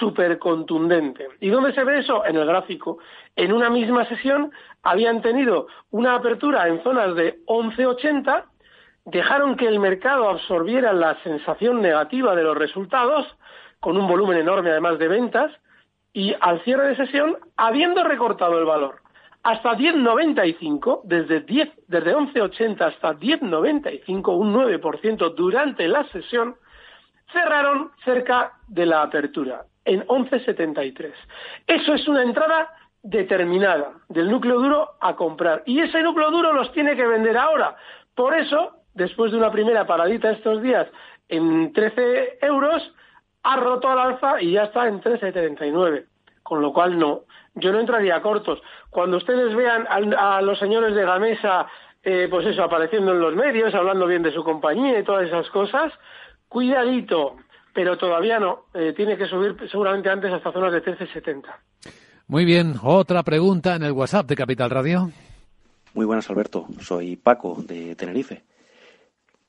súper 0.00 0.38
contundente. 0.38 1.28
¿Y 1.38 1.50
dónde 1.50 1.72
se 1.74 1.84
ve 1.84 1.98
eso? 1.98 2.24
En 2.24 2.36
el 2.36 2.46
gráfico. 2.46 2.98
En 3.36 3.52
una 3.52 3.70
misma 3.70 4.04
sesión 4.06 4.50
habían 4.82 5.22
tenido 5.22 5.68
una 5.90 6.16
apertura 6.16 6.66
en 6.66 6.82
zonas 6.82 7.14
de 7.14 7.44
11.80, 7.46 8.44
dejaron 9.04 9.56
que 9.56 9.66
el 9.66 9.80
mercado 9.80 10.28
absorbiera 10.28 10.92
la 10.92 11.20
sensación 11.22 11.80
negativa 11.80 12.34
de 12.34 12.44
los 12.44 12.56
resultados, 12.56 13.26
con 13.80 13.96
un 13.96 14.06
volumen 14.06 14.38
enorme 14.38 14.70
además 14.70 14.98
de 14.98 15.08
ventas, 15.08 15.52
y 16.12 16.34
al 16.40 16.62
cierre 16.62 16.88
de 16.88 16.96
sesión, 16.96 17.38
habiendo 17.56 18.04
recortado 18.04 18.58
el 18.58 18.64
valor 18.64 19.02
hasta 19.42 19.76
10,95, 19.76 21.00
desde, 21.04 21.40
10, 21.40 21.70
desde 21.88 22.14
11,80 22.14 22.80
hasta 22.80 23.14
10,95, 23.14 24.36
un 24.36 24.54
9% 24.54 25.34
durante 25.34 25.88
la 25.88 26.04
sesión, 26.10 26.56
cerraron 27.32 27.90
cerca 28.04 28.52
de 28.68 28.86
la 28.86 29.02
apertura, 29.02 29.64
en 29.84 30.06
11,73. 30.06 31.12
Eso 31.66 31.94
es 31.94 32.06
una 32.06 32.22
entrada 32.22 32.70
determinada 33.02 33.94
del 34.08 34.30
núcleo 34.30 34.60
duro 34.60 34.90
a 35.00 35.16
comprar. 35.16 35.64
Y 35.66 35.80
ese 35.80 36.02
núcleo 36.02 36.30
duro 36.30 36.52
los 36.52 36.70
tiene 36.72 36.94
que 36.94 37.06
vender 37.06 37.36
ahora. 37.36 37.74
Por 38.14 38.34
eso, 38.34 38.81
después 38.94 39.32
de 39.32 39.38
una 39.38 39.50
primera 39.50 39.86
paradita 39.86 40.30
estos 40.30 40.62
días 40.62 40.88
en 41.28 41.72
13 41.72 42.38
euros, 42.42 42.92
ha 43.42 43.56
roto 43.56 43.88
al 43.88 43.98
alza 43.98 44.40
y 44.40 44.52
ya 44.52 44.64
está 44.64 44.86
en 44.88 45.00
13,79. 45.00 46.06
Con 46.42 46.60
lo 46.60 46.72
cual 46.72 46.98
no, 46.98 47.22
yo 47.54 47.72
no 47.72 47.80
entraría 47.80 48.20
cortos. 48.20 48.60
Cuando 48.90 49.16
ustedes 49.16 49.54
vean 49.54 49.86
a, 49.88 50.42
los 50.42 50.58
señores 50.58 50.94
de 50.94 51.04
la 51.04 51.18
mesa, 51.18 51.66
eh, 52.02 52.26
pues 52.28 52.46
eso, 52.46 52.62
apareciendo 52.64 53.12
en 53.12 53.20
los 53.20 53.34
medios, 53.34 53.74
hablando 53.74 54.06
bien 54.06 54.22
de 54.22 54.32
su 54.32 54.42
compañía 54.42 54.98
y 54.98 55.04
todas 55.04 55.26
esas 55.26 55.48
cosas, 55.50 55.92
cuidadito, 56.48 57.36
pero 57.72 57.96
todavía 57.96 58.38
no. 58.38 58.66
Eh, 58.74 58.92
tiene 58.94 59.16
que 59.16 59.26
subir 59.26 59.56
seguramente 59.70 60.10
antes 60.10 60.32
hasta 60.32 60.52
zonas 60.52 60.72
de 60.72 60.82
13,70. 60.82 61.44
Muy 62.26 62.44
bien, 62.44 62.74
otra 62.82 63.22
pregunta 63.22 63.76
en 63.76 63.82
el 63.82 63.92
WhatsApp 63.92 64.26
de 64.26 64.36
Capital 64.36 64.70
Radio. 64.70 65.10
Muy 65.94 66.06
buenas, 66.06 66.28
Alberto. 66.30 66.66
Soy 66.80 67.16
Paco, 67.16 67.62
de 67.66 67.94
Tenerife. 67.94 68.42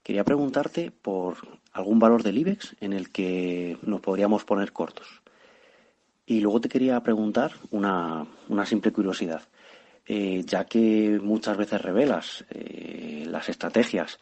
Quería 0.04 0.26
preguntarte 0.26 0.92
por 0.92 1.38
algún 1.72 1.98
valor 1.98 2.24
del 2.24 2.38
IBEX 2.38 2.76
en 2.82 2.92
el 2.92 3.10
que 3.10 3.78
nos 3.84 4.02
podríamos 4.02 4.44
poner 4.44 4.74
cortos. 4.74 5.22
Y 6.26 6.42
luego 6.42 6.60
te 6.60 6.70
quería 6.70 7.00
preguntar 7.02 7.54
una, 7.72 8.26
simple 8.66 8.92
curiosidad. 8.92 9.42
Eh, 10.06 10.44
ya 10.46 10.66
que 10.66 11.20
muchas 11.24 11.56
veces 11.56 11.82
revelas 11.82 12.44
eh, 12.50 13.24
las 13.28 13.48
estrategias 13.48 14.20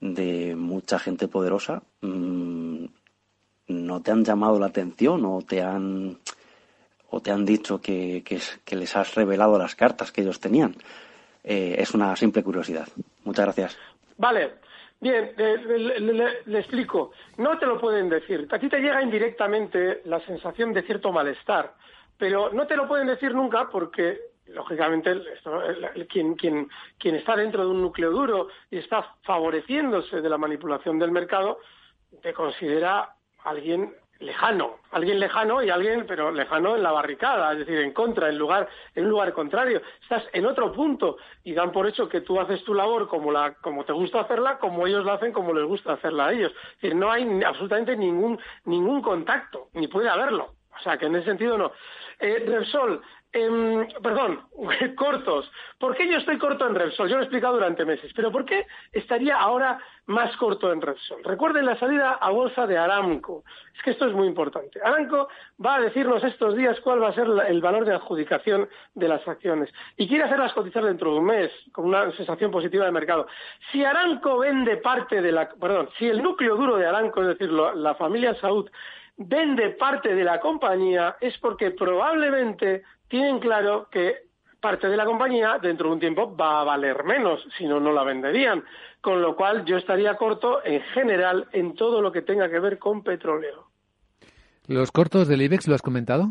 de 0.00 0.56
mucha 0.56 0.98
gente 0.98 1.28
poderosa, 1.28 1.82
mm, 2.00 2.84
¿no 3.68 4.00
te 4.00 4.10
han 4.10 4.24
llamado 4.24 4.58
la 4.58 4.66
atención 4.66 5.26
o 5.26 5.42
te 5.42 5.60
han, 5.60 6.18
o 7.10 7.20
te 7.20 7.30
han 7.30 7.44
dicho 7.44 7.80
que, 7.82 8.24
que, 8.24 8.76
les 8.76 8.96
has 8.96 9.14
revelado 9.14 9.58
las 9.58 9.74
cartas 9.74 10.10
que 10.10 10.22
ellos 10.22 10.40
tenían? 10.40 10.74
Eh, 11.44 11.76
es 11.78 11.92
una 11.92 12.16
simple 12.16 12.42
curiosidad. 12.42 12.88
Muchas 13.24 13.44
gracias. 13.44 13.78
Vale, 14.16 14.54
Bien, 15.00 15.32
le, 15.36 16.58
explico. 16.58 17.12
No 17.36 17.56
te 17.58 17.66
lo 17.66 17.80
pueden 17.80 18.08
decir. 18.08 18.48
A 18.50 18.58
ti 18.58 18.68
te 18.68 18.80
llega 18.80 19.02
indirectamente 19.02 20.02
la 20.06 20.20
sensación 20.20 20.72
de 20.72 20.82
cierto 20.82 21.12
malestar, 21.12 21.74
pero 22.16 22.50
no 22.52 22.66
te 22.66 22.76
lo 22.76 22.88
pueden 22.88 23.06
decir 23.06 23.32
nunca 23.32 23.68
porque, 23.70 24.18
lógicamente, 24.46 25.22
quien, 26.08 26.34
quien, 26.34 26.68
quien 26.98 27.14
está 27.14 27.36
dentro 27.36 27.64
de 27.64 27.70
un 27.70 27.80
núcleo 27.80 28.10
duro 28.10 28.48
y 28.70 28.78
está 28.78 29.14
favoreciéndose 29.22 30.20
de 30.20 30.28
la 30.28 30.38
manipulación 30.38 30.98
del 30.98 31.12
mercado, 31.12 31.60
te 32.20 32.32
considera 32.32 33.14
alguien 33.44 33.94
lejano, 34.20 34.78
alguien 34.90 35.20
lejano 35.20 35.62
y 35.62 35.70
alguien, 35.70 36.04
pero 36.06 36.30
lejano 36.30 36.76
en 36.76 36.82
la 36.82 36.92
barricada, 36.92 37.52
es 37.52 37.60
decir, 37.60 37.78
en 37.78 37.92
contra, 37.92 38.28
en 38.28 38.38
lugar, 38.38 38.68
en 38.94 39.04
un 39.04 39.10
lugar 39.10 39.32
contrario. 39.32 39.80
Estás 40.02 40.24
en 40.32 40.46
otro 40.46 40.72
punto 40.72 41.16
y 41.44 41.54
dan 41.54 41.72
por 41.72 41.86
hecho 41.86 42.08
que 42.08 42.20
tú 42.20 42.40
haces 42.40 42.62
tu 42.64 42.74
labor 42.74 43.08
como 43.08 43.30
la, 43.30 43.54
como 43.54 43.84
te 43.84 43.92
gusta 43.92 44.20
hacerla, 44.20 44.58
como 44.58 44.86
ellos 44.86 45.04
la 45.04 45.14
hacen, 45.14 45.32
como 45.32 45.52
les 45.52 45.64
gusta 45.64 45.92
hacerla 45.92 46.26
a 46.26 46.32
ellos. 46.32 46.52
Es 46.52 46.82
decir, 46.82 46.96
no 46.96 47.10
hay 47.10 47.42
absolutamente 47.44 47.96
ningún, 47.96 48.38
ningún 48.64 49.02
contacto, 49.02 49.68
ni 49.74 49.88
puede 49.88 50.08
haberlo. 50.08 50.54
O 50.78 50.82
sea, 50.82 50.96
que 50.96 51.06
en 51.06 51.16
ese 51.16 51.26
sentido 51.26 51.58
no. 51.58 51.72
Eh, 52.20 52.44
Repsol, 52.46 53.00
Em, 53.30 53.86
perdón, 54.02 54.40
cortos. 54.96 55.50
¿Por 55.78 55.94
qué 55.94 56.08
yo 56.08 56.16
estoy 56.16 56.38
corto 56.38 56.66
en 56.66 56.74
Repsol? 56.74 57.08
Yo 57.08 57.16
lo 57.16 57.22
he 57.22 57.24
explicado 57.24 57.54
durante 57.54 57.84
meses, 57.84 58.10
pero 58.16 58.32
¿por 58.32 58.46
qué 58.46 58.66
estaría 58.90 59.36
ahora 59.36 59.78
más 60.06 60.34
corto 60.38 60.72
en 60.72 60.80
Repsol? 60.80 61.22
Recuerden 61.24 61.66
la 61.66 61.78
salida 61.78 62.12
a 62.12 62.30
bolsa 62.30 62.66
de 62.66 62.78
Aramco. 62.78 63.44
Es 63.76 63.82
que 63.82 63.90
esto 63.90 64.06
es 64.06 64.14
muy 64.14 64.26
importante. 64.26 64.80
Aramco 64.82 65.28
va 65.64 65.74
a 65.74 65.80
decirnos 65.80 66.24
estos 66.24 66.56
días 66.56 66.80
cuál 66.80 67.02
va 67.02 67.08
a 67.08 67.14
ser 67.14 67.26
el 67.48 67.60
valor 67.60 67.84
de 67.84 67.94
adjudicación 67.94 68.66
de 68.94 69.08
las 69.08 69.26
acciones 69.28 69.70
y 69.98 70.08
quiere 70.08 70.24
hacerlas 70.24 70.54
cotizar 70.54 70.84
dentro 70.84 71.12
de 71.12 71.18
un 71.18 71.26
mes 71.26 71.52
con 71.72 71.84
una 71.84 72.10
sensación 72.12 72.50
positiva 72.50 72.86
de 72.86 72.92
mercado. 72.92 73.26
Si 73.70 73.84
Aramco 73.84 74.38
vende 74.38 74.78
parte 74.78 75.20
de 75.20 75.32
la, 75.32 75.50
perdón, 75.50 75.90
si 75.98 76.06
el 76.06 76.22
núcleo 76.22 76.56
duro 76.56 76.76
de 76.76 76.86
Aramco, 76.86 77.20
es 77.20 77.28
decir, 77.28 77.52
la 77.52 77.94
familia 77.94 78.34
Saud, 78.36 78.70
vende 79.18 79.70
parte 79.70 80.14
de 80.14 80.24
la 80.24 80.40
compañía 80.40 81.16
es 81.20 81.36
porque 81.38 81.72
probablemente 81.72 82.82
tienen 83.08 83.40
claro 83.40 83.88
que 83.90 84.28
parte 84.60 84.88
de 84.88 84.96
la 84.96 85.04
compañía 85.04 85.58
dentro 85.60 85.88
de 85.88 85.94
un 85.94 86.00
tiempo 86.00 86.36
va 86.36 86.60
a 86.60 86.64
valer 86.64 87.04
menos, 87.04 87.46
si 87.56 87.66
no, 87.66 87.80
no 87.80 87.92
la 87.92 88.04
venderían. 88.04 88.64
Con 89.00 89.22
lo 89.22 89.36
cual 89.36 89.64
yo 89.64 89.76
estaría 89.76 90.16
corto 90.16 90.64
en 90.64 90.80
general 90.94 91.48
en 91.52 91.74
todo 91.74 92.00
lo 92.00 92.10
que 92.10 92.22
tenga 92.22 92.48
que 92.48 92.58
ver 92.58 92.78
con 92.78 93.02
petróleo. 93.02 93.68
¿Los 94.66 94.90
cortos 94.92 95.28
del 95.28 95.42
IBEX 95.42 95.68
lo 95.68 95.74
has 95.74 95.82
comentado? 95.82 96.28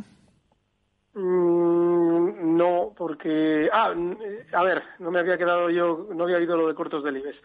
Mm, 1.13 2.55
no, 2.57 2.93
porque... 2.95 3.69
Ah, 3.71 3.93
a 4.53 4.63
ver, 4.63 4.83
no 4.99 5.11
me 5.11 5.19
había 5.19 5.37
quedado 5.37 5.69
yo, 5.69 6.07
no 6.13 6.25
había 6.25 6.37
oído 6.37 6.57
lo 6.57 6.67
de 6.67 6.75
cortos 6.75 7.03
del 7.03 7.17
IBEX. 7.17 7.37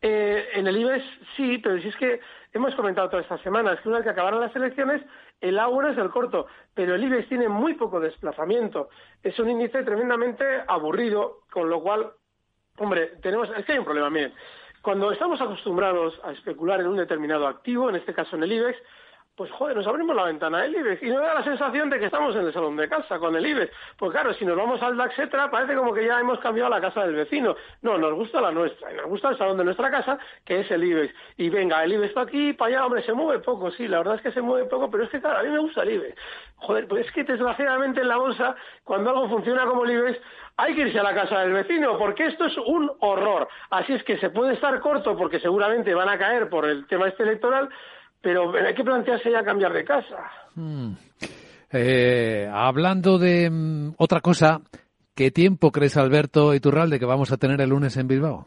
Eh, 0.00 0.48
en 0.54 0.66
el 0.66 0.76
IBEX 0.76 1.04
sí, 1.36 1.58
pero 1.58 1.80
si 1.82 1.88
es 1.88 1.96
que 1.96 2.20
hemos 2.52 2.74
comentado 2.74 3.08
todas 3.08 3.24
estas 3.24 3.40
semanas 3.42 3.80
que 3.80 3.88
una 3.88 3.98
vez 3.98 4.04
que 4.04 4.10
acabaron 4.10 4.40
las 4.40 4.54
elecciones, 4.54 5.02
el 5.40 5.58
A1 5.58 5.92
es 5.92 5.98
el 5.98 6.10
corto, 6.10 6.46
pero 6.74 6.94
el 6.94 7.04
IBEX 7.04 7.28
tiene 7.28 7.48
muy 7.48 7.74
poco 7.74 8.00
desplazamiento. 8.00 8.88
Es 9.22 9.38
un 9.38 9.50
índice 9.50 9.82
tremendamente 9.82 10.44
aburrido, 10.66 11.40
con 11.50 11.68
lo 11.68 11.80
cual, 11.82 12.10
hombre, 12.78 13.12
tenemos, 13.22 13.48
es 13.56 13.64
que 13.64 13.72
hay 13.72 13.78
un 13.78 13.84
problema, 13.84 14.10
miren. 14.10 14.34
Cuando 14.82 15.10
estamos 15.10 15.40
acostumbrados 15.40 16.18
a 16.24 16.32
especular 16.32 16.80
en 16.80 16.86
un 16.86 16.96
determinado 16.96 17.46
activo, 17.46 17.88
en 17.90 17.96
este 17.96 18.14
caso 18.14 18.36
en 18.36 18.44
el 18.44 18.52
IBEX, 18.52 18.78
pues 19.38 19.52
joder, 19.52 19.76
nos 19.76 19.86
abrimos 19.86 20.16
la 20.16 20.24
ventana 20.24 20.62
del 20.62 20.74
IBEX 20.74 21.00
y 21.00 21.10
nos 21.10 21.22
da 21.22 21.34
la 21.34 21.44
sensación 21.44 21.88
de 21.88 22.00
que 22.00 22.06
estamos 22.06 22.34
en 22.34 22.44
el 22.44 22.52
salón 22.52 22.76
de 22.76 22.88
casa 22.88 23.20
con 23.20 23.36
el 23.36 23.46
IBEX. 23.46 23.72
Pues 23.96 24.10
claro, 24.10 24.34
si 24.34 24.44
nos 24.44 24.56
vamos 24.56 24.82
al 24.82 24.96
DAX, 24.96 25.16
etcétera, 25.16 25.48
parece 25.48 25.76
como 25.76 25.94
que 25.94 26.04
ya 26.04 26.18
hemos 26.18 26.40
cambiado 26.40 26.68
la 26.68 26.80
casa 26.80 27.06
del 27.06 27.14
vecino. 27.14 27.54
No, 27.82 27.96
nos 27.96 28.14
gusta 28.14 28.40
la 28.40 28.50
nuestra, 28.50 28.92
y 28.92 28.96
nos 28.96 29.06
gusta 29.06 29.28
el 29.28 29.38
salón 29.38 29.56
de 29.56 29.64
nuestra 29.64 29.92
casa, 29.92 30.18
que 30.44 30.60
es 30.60 30.70
el 30.72 30.82
IBEX. 30.82 31.14
Y 31.36 31.50
venga, 31.50 31.84
el 31.84 31.92
IBEX 31.92 32.08
está 32.08 32.22
aquí, 32.22 32.52
para 32.52 32.70
allá, 32.70 32.86
hombre, 32.86 33.02
se 33.04 33.12
mueve 33.12 33.40
poco, 33.40 33.70
sí, 33.70 33.86
la 33.86 33.98
verdad 33.98 34.16
es 34.16 34.22
que 34.22 34.32
se 34.32 34.42
mueve 34.42 34.68
poco, 34.68 34.90
pero 34.90 35.04
es 35.04 35.10
que 35.10 35.20
claro, 35.20 35.38
a 35.38 35.42
mí 35.44 35.50
me 35.50 35.60
gusta 35.60 35.82
el 35.82 35.90
IBEX. 35.90 36.20
Joder, 36.56 36.88
pues 36.88 37.06
es 37.06 37.12
que 37.12 37.22
desgraciadamente 37.22 38.00
en 38.00 38.08
la 38.08 38.16
bolsa, 38.16 38.56
cuando 38.82 39.10
algo 39.10 39.28
funciona 39.28 39.66
como 39.66 39.84
el 39.84 39.92
IBEX, 39.92 40.20
hay 40.56 40.74
que 40.74 40.80
irse 40.80 40.98
a 40.98 41.04
la 41.04 41.14
casa 41.14 41.38
del 41.38 41.52
vecino, 41.52 41.96
porque 41.96 42.26
esto 42.26 42.46
es 42.46 42.58
un 42.58 42.90
horror. 42.98 43.46
Así 43.70 43.92
es 43.92 44.02
que 44.02 44.18
se 44.18 44.30
puede 44.30 44.54
estar 44.54 44.80
corto, 44.80 45.16
porque 45.16 45.38
seguramente 45.38 45.94
van 45.94 46.08
a 46.08 46.18
caer 46.18 46.48
por 46.48 46.66
el 46.66 46.88
tema 46.88 47.06
este 47.06 47.22
electoral, 47.22 47.68
pero 48.20 48.52
hay 48.54 48.74
que 48.74 48.84
plantearse 48.84 49.30
ya 49.30 49.42
cambiar 49.42 49.72
de 49.72 49.84
casa. 49.84 50.30
Hmm. 50.54 50.92
Eh, 51.72 52.48
hablando 52.50 53.18
de 53.18 53.50
mm, 53.50 53.94
otra 53.98 54.20
cosa, 54.20 54.60
¿qué 55.14 55.30
tiempo 55.30 55.70
crees, 55.70 55.96
Alberto 55.96 56.54
Iturralde, 56.54 56.98
que 56.98 57.04
vamos 57.04 57.30
a 57.32 57.36
tener 57.36 57.60
el 57.60 57.70
lunes 57.70 57.96
en 57.96 58.08
Bilbao? 58.08 58.46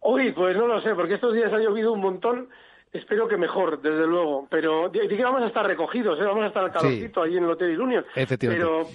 Uy, 0.00 0.32
pues 0.32 0.56
no 0.56 0.66
lo 0.66 0.80
sé, 0.82 0.94
porque 0.94 1.14
estos 1.14 1.32
días 1.32 1.52
ha 1.52 1.58
llovido 1.58 1.92
un 1.92 2.00
montón 2.00 2.48
Espero 2.94 3.26
que 3.26 3.36
mejor, 3.36 3.82
desde 3.82 4.06
luego. 4.06 4.46
Pero 4.48 4.88
de, 4.88 5.08
que 5.08 5.24
vamos 5.24 5.42
a 5.42 5.48
estar 5.48 5.66
recogidos, 5.66 6.16
¿eh? 6.20 6.24
vamos 6.24 6.44
a 6.44 6.46
estar 6.46 6.62
al 6.62 6.70
calorcito 6.70 7.22
allí 7.22 7.36
en 7.36 7.42
el 7.44 7.50
Hotel 7.50 7.80
Union. 7.80 8.04
Efectivamente. 8.14 8.64
Pero, 8.64 8.88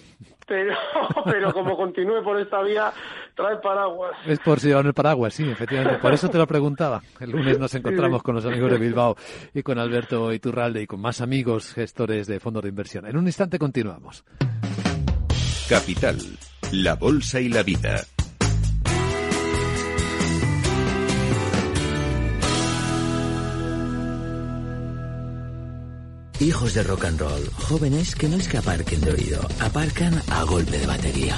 pero, 0.48 1.24
pero 1.25 1.53
como 1.53 1.75
continúe 1.75 2.24
por 2.24 2.39
esta 2.39 2.62
vía, 2.62 2.94
trae 3.36 3.58
paraguas. 3.58 4.15
Es 4.25 4.39
por 4.39 4.62
si 4.62 4.70
llevan 4.70 4.86
el 4.86 4.94
paraguas, 4.94 5.34
sí, 5.34 5.51
efectivamente. 5.51 6.00
Por 6.00 6.13
eso 6.13 6.29
te 6.29 6.38
lo 6.38 6.48
preguntaba. 6.48 7.01
El 7.20 7.32
lunes 7.32 7.60
nos 7.60 7.75
encontramos 7.75 8.24
con 8.24 8.36
los 8.36 8.46
amigos 8.46 8.72
de 8.72 8.77
Bilbao 8.77 9.18
y 9.53 9.63
con 9.63 9.77
Alberto 9.77 10.32
Iturralde 10.32 10.82
y 10.82 10.88
con 10.88 11.01
más 11.01 11.20
amigos 11.20 11.74
gestores 11.74 12.25
de 12.25 12.39
fondos 12.39 12.63
de 12.63 12.70
inversión. 12.70 13.06
En 13.06 13.18
un 13.18 13.25
instante 13.25 13.60
continuamos. 13.60 14.24
Capital, 15.68 16.18
la 16.72 16.96
bolsa 16.96 17.41
y 17.41 17.50
la 17.50 17.63
vida. 17.63 17.98
Hijos 26.39 26.74
de 26.74 26.84
rock 26.84 27.03
and 27.03 27.19
roll, 27.19 27.50
jóvenes 27.67 28.15
que 28.15 28.29
no 28.29 28.38
es 28.38 28.48
que 28.48 28.58
aparquen 28.58 29.01
de 29.01 29.12
oído, 29.12 29.42
aparcan 29.59 30.22
a 30.31 30.44
golpe 30.44 30.77
de 30.77 30.87
batería. 30.87 31.35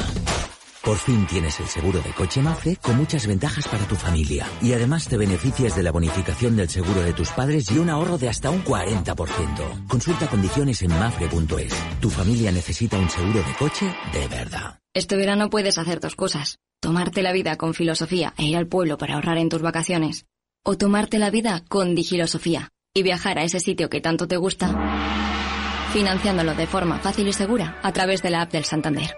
Por 0.83 0.95
fin 0.95 1.25
tienes 1.25 1.59
el 1.59 1.65
seguro 1.65 1.99
de 2.01 2.11
coche 2.11 2.39
Mafre 2.39 2.75
con 2.75 2.97
muchas 2.97 3.25
ventajas 3.25 3.67
para 3.67 3.83
tu 3.87 3.95
familia. 3.95 4.45
Y 4.61 4.73
además 4.73 5.07
te 5.07 5.17
beneficias 5.17 5.75
de 5.75 5.81
la 5.81 5.91
bonificación 5.91 6.55
del 6.55 6.69
seguro 6.69 7.01
de 7.01 7.13
tus 7.13 7.29
padres 7.31 7.71
y 7.71 7.79
un 7.79 7.89
ahorro 7.89 8.19
de 8.19 8.29
hasta 8.29 8.51
un 8.51 8.63
40%. 8.63 9.87
Consulta 9.87 10.27
condiciones 10.27 10.83
en 10.83 10.89
mafre.es. 10.89 11.73
Tu 11.99 12.09
familia 12.11 12.51
necesita 12.51 12.99
un 12.99 13.09
seguro 13.09 13.39
de 13.39 13.55
coche 13.57 13.91
de 14.13 14.27
verdad. 14.27 14.79
Este 14.93 15.15
verano 15.15 15.49
puedes 15.49 15.79
hacer 15.79 15.99
dos 15.99 16.15
cosas. 16.15 16.59
Tomarte 16.79 17.23
la 17.23 17.33
vida 17.33 17.57
con 17.57 17.73
filosofía 17.73 18.35
e 18.37 18.43
ir 18.43 18.55
al 18.55 18.67
pueblo 18.67 18.99
para 18.99 19.15
ahorrar 19.15 19.39
en 19.39 19.49
tus 19.49 19.63
vacaciones. 19.63 20.25
O 20.63 20.77
tomarte 20.77 21.17
la 21.17 21.31
vida 21.31 21.63
con 21.67 21.95
digilosofía 21.95 22.71
y 22.93 23.03
viajar 23.03 23.39
a 23.39 23.43
ese 23.43 23.59
sitio 23.59 23.89
que 23.89 24.01
tanto 24.01 24.27
te 24.27 24.37
gusta, 24.37 24.67
financiándolo 25.93 26.55
de 26.55 26.67
forma 26.67 26.99
fácil 26.99 27.27
y 27.27 27.33
segura 27.33 27.79
a 27.83 27.91
través 27.93 28.21
de 28.21 28.29
la 28.29 28.41
app 28.41 28.51
del 28.51 28.65
Santander. 28.65 29.15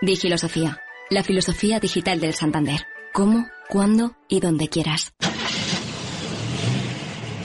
Digilosofía, 0.00 0.80
la 1.10 1.22
filosofía 1.22 1.78
digital 1.78 2.20
del 2.20 2.34
Santander. 2.34 2.86
Cómo, 3.12 3.46
cuándo 3.68 4.16
y 4.28 4.40
donde 4.40 4.68
quieras. 4.68 5.12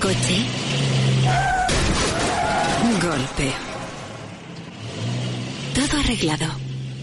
Coche. 0.01 0.45
Golpe. 3.01 3.51
Todo 5.75 5.99
arreglado. 5.99 6.47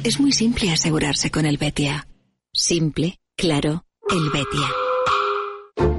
Es 0.03 0.19
muy 0.19 0.33
simple 0.33 0.73
asegurarse 0.73 1.31
con 1.31 1.47
el 1.47 1.57
Betia. 1.57 2.09
Simple, 2.53 3.21
claro, 3.37 3.85
el 4.11 4.31
Betia. 4.31 4.86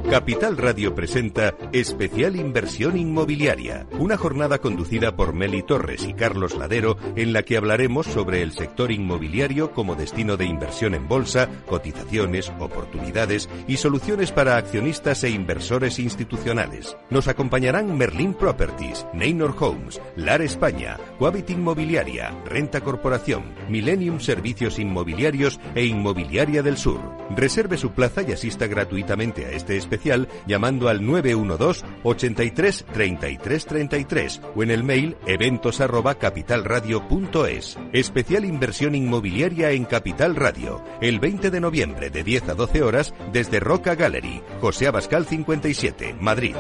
Capital 0.10 0.56
Radio 0.56 0.96
presenta 0.96 1.54
Especial 1.74 2.38
Inversión 2.38 2.96
Inmobiliaria, 2.96 3.88
una 4.00 4.15
jornada 4.15 4.60
conducida 4.60 5.17
por 5.17 5.34
Meli 5.34 5.63
Torres 5.63 6.06
y 6.08 6.13
Carlos 6.13 6.56
Ladero 6.56 6.98
en 7.17 7.34
la 7.34 7.43
que 7.43 7.58
hablaremos 7.58 8.06
sobre 8.06 8.41
el 8.41 8.54
sector 8.54 8.93
inmobiliario 8.93 9.74
como 9.74 9.96
destino 9.96 10.38
de 10.38 10.46
inversión 10.46 10.96
en 10.96 11.10
bolsa, 11.10 11.50
cotizaciones, 11.67 12.54
oportunidades 12.58 13.50
y 13.67 13.78
soluciones 13.78 14.32
para 14.32 14.56
accionistas 14.56 15.26
e 15.26 15.30
inversores 15.30 16.00
institucionales. 16.00 16.96
Nos 17.10 17.28
acompañarán 17.28 17.98
Merlin 17.98 18.34
Properties, 18.34 19.06
Neynor 19.13 19.56
Homes, 19.60 20.00
LAR 20.15 20.41
España, 20.41 20.98
Coavit 21.20 21.50
Inmobiliaria, 21.50 22.32
Renta 22.46 22.80
Corporación, 22.80 23.43
Millennium 23.67 24.22
Servicios 24.22 24.80
Inmobiliarios 24.80 25.60
e 25.76 25.84
Inmobiliaria 25.84 26.63
del 26.63 26.78
Sur. 26.78 27.02
Reserve 27.36 27.78
su 27.78 27.91
plaza 27.91 28.22
y 28.22 28.32
asista 28.32 28.67
gratuitamente 28.67 29.46
a 29.46 29.52
este 29.52 29.76
especial 29.76 29.96
llamando 30.45 30.89
al 30.89 31.05
912 31.05 31.86
83 32.03 32.86
33 32.91 33.65
33 33.65 34.41
o 34.55 34.63
en 34.63 34.71
el 34.71 34.83
mail 34.83 35.17
eventos 35.25 35.81
arroba 35.81 36.15
capitalradio.es. 36.15 37.77
Especial 37.93 38.45
inversión 38.45 38.95
inmobiliaria 38.95 39.71
en 39.71 39.86
Capital 39.86 40.36
Radio, 40.36 40.83
el 41.01 41.19
20 41.19 41.51
de 41.51 41.60
noviembre 41.60 42.10
de 42.10 42.23
10 42.23 42.49
a 42.49 42.53
12 42.55 42.83
horas 42.83 43.13
desde 43.31 43.60
Roca 43.60 43.95
Gallery, 43.95 44.41
José 44.62 44.88
Abascal 44.88 45.25
57, 45.25 46.15
Madrid. 46.19 46.55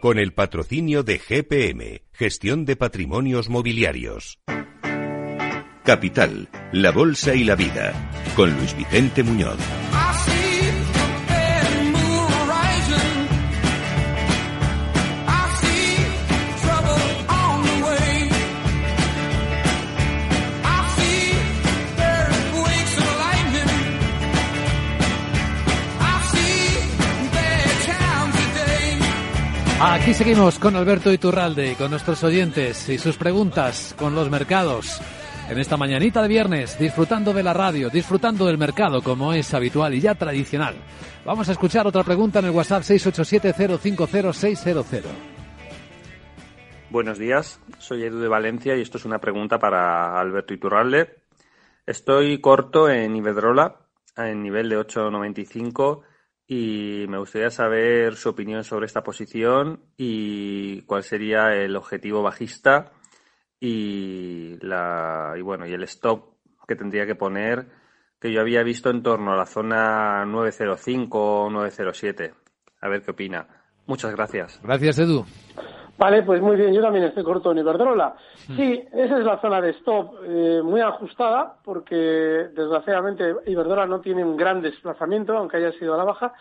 Con 0.00 0.18
el 0.18 0.32
patrocinio 0.32 1.02
de 1.02 1.18
GPM, 1.18 2.02
Gestión 2.12 2.64
de 2.64 2.76
Patrimonios 2.76 3.48
Mobiliarios. 3.48 4.38
Capital, 5.84 6.48
la 6.72 6.92
Bolsa 6.92 7.34
y 7.34 7.44
la 7.44 7.56
Vida, 7.56 7.94
con 8.36 8.54
Luis 8.58 8.76
Vicente 8.76 9.22
Muñoz. 9.22 9.56
Aquí 29.80 30.12
seguimos 30.12 30.58
con 30.58 30.74
Alberto 30.74 31.12
Iturralde, 31.12 31.76
con 31.76 31.92
nuestros 31.92 32.24
oyentes 32.24 32.88
y 32.88 32.98
sus 32.98 33.16
preguntas 33.16 33.94
con 33.96 34.12
los 34.12 34.28
mercados. 34.28 35.00
En 35.48 35.56
esta 35.56 35.76
mañanita 35.76 36.20
de 36.20 36.26
viernes, 36.26 36.76
disfrutando 36.80 37.32
de 37.32 37.44
la 37.44 37.54
radio, 37.54 37.88
disfrutando 37.88 38.44
del 38.46 38.58
mercado 38.58 39.02
como 39.02 39.32
es 39.32 39.54
habitual 39.54 39.94
y 39.94 40.00
ya 40.00 40.16
tradicional. 40.16 40.74
Vamos 41.24 41.48
a 41.48 41.52
escuchar 41.52 41.86
otra 41.86 42.02
pregunta 42.02 42.40
en 42.40 42.46
el 42.46 42.50
WhatsApp 42.50 42.82
687 42.82 43.78
050 43.78 44.32
600. 44.32 44.86
Buenos 46.90 47.16
días, 47.16 47.60
soy 47.78 48.02
Edu 48.02 48.18
de 48.18 48.28
Valencia 48.28 48.76
y 48.76 48.80
esto 48.80 48.98
es 48.98 49.04
una 49.04 49.20
pregunta 49.20 49.60
para 49.60 50.18
Alberto 50.18 50.54
Iturralde. 50.54 51.20
Estoy 51.86 52.40
corto 52.40 52.90
en 52.90 53.14
Iberdrola, 53.14 53.76
en 54.16 54.42
nivel 54.42 54.70
de 54.70 54.76
8.95 54.76 56.02
y 56.48 57.04
me 57.08 57.18
gustaría 57.18 57.50
saber 57.50 58.16
su 58.16 58.30
opinión 58.30 58.64
sobre 58.64 58.86
esta 58.86 59.02
posición 59.02 59.84
y 59.98 60.80
cuál 60.82 61.04
sería 61.04 61.54
el 61.54 61.76
objetivo 61.76 62.22
bajista 62.22 62.92
y 63.60 64.56
la 64.62 65.34
y 65.36 65.42
bueno 65.42 65.66
y 65.66 65.74
el 65.74 65.82
stop 65.82 66.38
que 66.66 66.74
tendría 66.74 67.06
que 67.06 67.14
poner 67.14 67.68
que 68.18 68.32
yo 68.32 68.40
había 68.40 68.62
visto 68.62 68.88
en 68.90 69.02
torno 69.02 69.32
a 69.32 69.36
la 69.36 69.46
zona 69.46 70.24
905 70.24 71.44
o 71.44 71.50
907. 71.50 72.34
A 72.80 72.88
ver 72.88 73.02
qué 73.02 73.10
opina. 73.12 73.46
Muchas 73.86 74.12
gracias. 74.12 74.60
Gracias, 74.62 74.98
Edu. 74.98 75.24
Vale, 75.98 76.22
pues 76.22 76.40
muy 76.40 76.54
bien, 76.54 76.72
yo 76.72 76.80
también 76.80 77.06
estoy 77.06 77.24
corto 77.24 77.50
en 77.50 77.58
Iberdrola. 77.58 78.14
Hmm. 78.46 78.56
Sí, 78.56 78.84
esa 78.92 79.18
es 79.18 79.24
la 79.24 79.40
zona 79.40 79.60
de 79.60 79.70
stop 79.70 80.14
eh, 80.24 80.60
muy 80.62 80.80
ajustada, 80.80 81.56
porque 81.64 81.96
desgraciadamente 81.96 83.34
Iberdrola 83.46 83.86
no 83.86 84.00
tiene 84.00 84.24
un 84.24 84.36
gran 84.36 84.62
desplazamiento, 84.62 85.36
aunque 85.36 85.56
haya 85.56 85.72
sido 85.72 85.94
a 85.94 85.98
la 85.98 86.04
baja, 86.04 86.32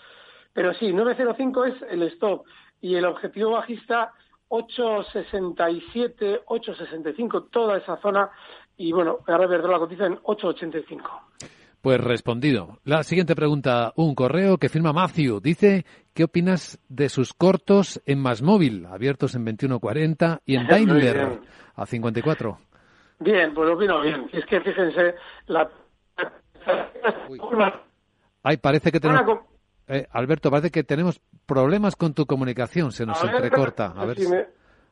pero 0.53 0.75
sí, 0.75 0.93
905 0.93 1.65
es 1.65 1.73
el 1.89 2.03
stop 2.03 2.45
y 2.81 2.95
el 2.95 3.05
objetivo 3.05 3.51
bajista 3.51 4.13
867, 4.49 6.41
865, 6.45 7.43
toda 7.45 7.77
esa 7.77 7.97
zona, 7.97 8.29
y 8.77 8.91
bueno, 8.91 9.19
ahora 9.25 9.45
Iberdrola 9.45 9.79
cotiza 9.79 10.05
en 10.05 10.19
885. 10.21 11.21
Pues 11.87 12.01
respondido. 12.01 12.79
La 12.83 13.01
siguiente 13.01 13.33
pregunta, 13.33 13.93
un 13.95 14.13
correo 14.13 14.57
que 14.57 14.67
firma 14.67 14.91
Matthew. 14.91 15.39
Dice, 15.39 15.85
¿qué 16.13 16.25
opinas 16.25 16.81
de 16.89 17.07
sus 17.07 17.33
cortos 17.33 18.01
en 18.05 18.21
Móvil, 18.41 18.85
abiertos 18.87 19.35
en 19.35 19.45
21.40 19.45 20.41
y 20.45 20.57
en 20.57 20.67
Daimler 20.67 21.39
a 21.73 21.85
54? 21.85 22.57
Bien, 23.19 23.53
pues 23.53 23.69
opino 23.69 24.01
bien. 24.01 24.29
Es 24.33 24.45
que 24.47 24.59
fíjense, 24.59 25.15
la... 25.45 25.69
Ay, 28.43 28.57
parece 28.57 28.91
que 28.91 28.99
tenemos... 28.99 29.39
Eh, 29.87 30.07
Alberto, 30.11 30.51
parece 30.51 30.71
que 30.71 30.83
tenemos 30.83 31.21
problemas 31.45 31.95
con 31.95 32.13
tu 32.13 32.25
comunicación, 32.25 32.91
se 32.91 33.05
nos 33.05 33.23
entrecorta. 33.23 33.93
A 33.95 34.05
ver, 34.05 34.17
si, 34.17 34.27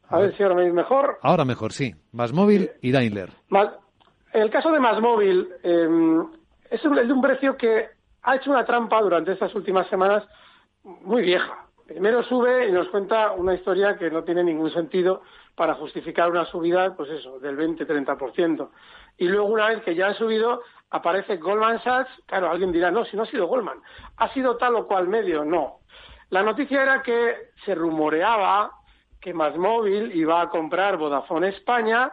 a 0.07 0.17
ver 0.17 0.37
si 0.37 0.43
ahora 0.43 0.55
me 0.55 0.71
mejor. 0.71 1.19
Ahora 1.21 1.43
mejor, 1.43 1.73
sí. 1.73 1.93
Móvil 2.13 2.71
y 2.81 2.93
Daimler. 2.93 3.31
El 4.31 4.49
caso 4.49 4.71
de 4.71 4.79
Masmóvil, 4.79 5.49
eh, 5.61 5.87
es, 6.69 6.81
de 6.81 7.13
un 7.13 7.21
precio 7.21 7.57
que 7.57 7.89
ha 8.23 8.35
hecho 8.35 8.51
una 8.51 8.65
trampa 8.65 9.01
durante 9.01 9.31
estas 9.31 9.53
últimas 9.55 9.87
semanas 9.87 10.23
muy 10.83 11.21
vieja. 11.21 11.65
Primero 11.87 12.23
sube 12.23 12.67
y 12.67 12.71
nos 12.71 12.89
cuenta 12.89 13.31
una 13.33 13.53
historia 13.53 13.95
que 13.95 14.09
no 14.09 14.23
tiene 14.23 14.43
ningún 14.43 14.71
sentido 14.71 15.21
para 15.55 15.75
justificar 15.75 16.31
una 16.31 16.45
subida, 16.45 16.95
pues 16.95 17.09
eso, 17.11 17.39
del 17.39 17.57
20-30%. 17.57 18.69
Y 19.17 19.27
luego, 19.27 19.45
una 19.45 19.67
vez 19.69 19.83
que 19.83 19.95
ya 19.95 20.07
ha 20.07 20.13
subido, 20.15 20.61
aparece 20.89 21.37
Goldman 21.37 21.81
Sachs. 21.83 22.11
Claro, 22.25 22.49
alguien 22.49 22.71
dirá, 22.71 22.89
no, 22.89 23.05
si 23.05 23.15
no 23.15 23.23
ha 23.23 23.27
sido 23.27 23.47
Goldman, 23.47 23.79
ha 24.17 24.33
sido 24.33 24.57
tal 24.57 24.75
o 24.75 24.87
cual 24.87 25.07
medio. 25.07 25.45
No. 25.45 25.79
La 26.29 26.41
noticia 26.41 26.81
era 26.81 27.03
que 27.03 27.51
se 27.63 27.75
rumoreaba 27.75 28.71
que 29.21 29.33
Móvil 29.33 30.15
iba 30.15 30.41
a 30.41 30.49
comprar 30.49 30.97
Vodafone 30.97 31.49
España 31.49 32.11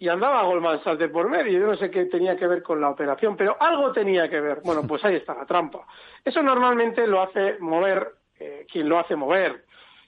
y 0.00 0.08
andaba 0.08 0.42
Goldman 0.44 0.82
Sachs 0.82 0.98
de 0.98 1.10
por 1.10 1.28
medio. 1.28 1.60
Yo 1.60 1.66
no 1.66 1.76
sé 1.76 1.90
qué 1.90 2.06
tenía 2.06 2.34
que 2.34 2.46
ver 2.46 2.62
con 2.62 2.80
la 2.80 2.88
operación, 2.88 3.36
pero 3.36 3.54
algo 3.60 3.92
tenía 3.92 4.30
que 4.30 4.40
ver. 4.40 4.62
Bueno, 4.64 4.82
pues 4.86 5.04
ahí 5.04 5.16
está 5.16 5.34
la 5.34 5.44
trampa. 5.44 5.86
Eso 6.24 6.42
normalmente 6.42 7.06
lo 7.06 7.20
hace 7.20 7.58
mover 7.60 8.14
eh, 8.38 8.66
quien 8.72 8.88
lo 8.88 8.98
hace 8.98 9.14
mover. 9.14 9.66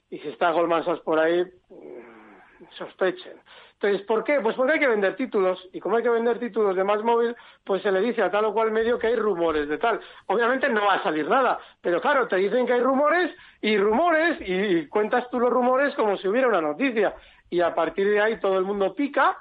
Y 0.09 0.19
si 0.19 0.29
está 0.29 0.51
Goldman 0.51 0.83
Sachs 0.83 1.01
por 1.01 1.19
ahí, 1.19 1.43
mm, 1.43 2.65
sospechen. 2.71 3.35
Entonces, 3.75 4.01
¿por 4.07 4.25
qué? 4.25 4.41
Pues 4.41 4.57
porque 4.57 4.73
hay 4.73 4.79
que 4.79 4.89
vender 4.89 5.15
títulos. 5.15 5.69
Y 5.75 5.81
como 5.81 5.99
hay 5.99 6.03
que 6.03 6.09
vender 6.09 6.39
títulos 6.39 6.75
de 6.75 6.85
más 6.85 7.03
móvil, 7.03 7.37
pues 7.63 7.83
se 7.83 7.93
le 7.93 8.01
dice 8.01 8.23
a 8.23 8.31
tal 8.31 8.47
o 8.47 8.55
cual 8.55 8.71
medio 8.71 8.99
que 8.99 9.09
hay 9.09 9.17
rumores 9.17 9.69
de 9.69 9.77
tal. 9.77 10.01
Obviamente 10.27 10.71
no 10.71 10.87
va 10.87 10.95
a 10.95 11.03
salir 11.03 11.29
nada. 11.29 11.59
Pero 11.83 12.01
claro, 12.01 12.27
te 12.29 12.37
dicen 12.37 12.65
que 12.65 12.73
hay 12.73 12.81
rumores 12.81 13.31
y 13.61 13.77
rumores 13.77 14.39
y 14.41 14.87
cuentas 14.87 15.29
tú 15.31 15.39
los 15.39 15.51
rumores 15.51 15.95
como 15.97 16.17
si 16.17 16.29
hubiera 16.29 16.49
una 16.49 16.63
noticia. 16.63 17.15
Y 17.51 17.61
a 17.61 17.75
partir 17.75 18.09
de 18.09 18.23
ahí 18.23 18.41
todo 18.41 18.57
el 18.57 18.65
mundo 18.65 18.95
pica 18.95 19.37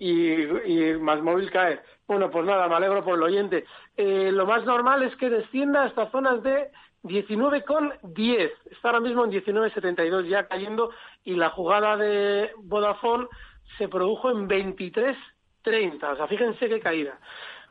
y, 0.00 0.94
más 0.98 1.22
móvil 1.22 1.50
cae. 1.50 1.80
Bueno, 2.08 2.30
pues 2.30 2.44
nada, 2.46 2.66
me 2.68 2.74
alegro 2.74 3.04
por 3.04 3.16
el 3.16 3.22
oyente. 3.22 3.66
Eh, 3.96 4.32
lo 4.32 4.46
más 4.46 4.64
normal 4.64 5.02
es 5.02 5.14
que 5.16 5.28
descienda 5.28 5.84
hasta 5.84 6.10
zonas 6.10 6.42
de 6.42 6.70
19,10. 7.04 8.50
Está 8.70 8.88
ahora 8.88 9.00
mismo 9.00 9.24
en 9.24 9.30
19,72 9.30 10.26
ya 10.26 10.48
cayendo 10.48 10.90
y 11.22 11.34
la 11.34 11.50
jugada 11.50 11.96
de 11.96 12.50
Vodafone 12.56 13.28
se 13.76 13.88
produjo 13.88 14.30
en 14.30 14.48
23,30. 14.48 16.12
O 16.12 16.16
sea, 16.16 16.26
fíjense 16.26 16.68
qué 16.68 16.80
caída. 16.80 17.18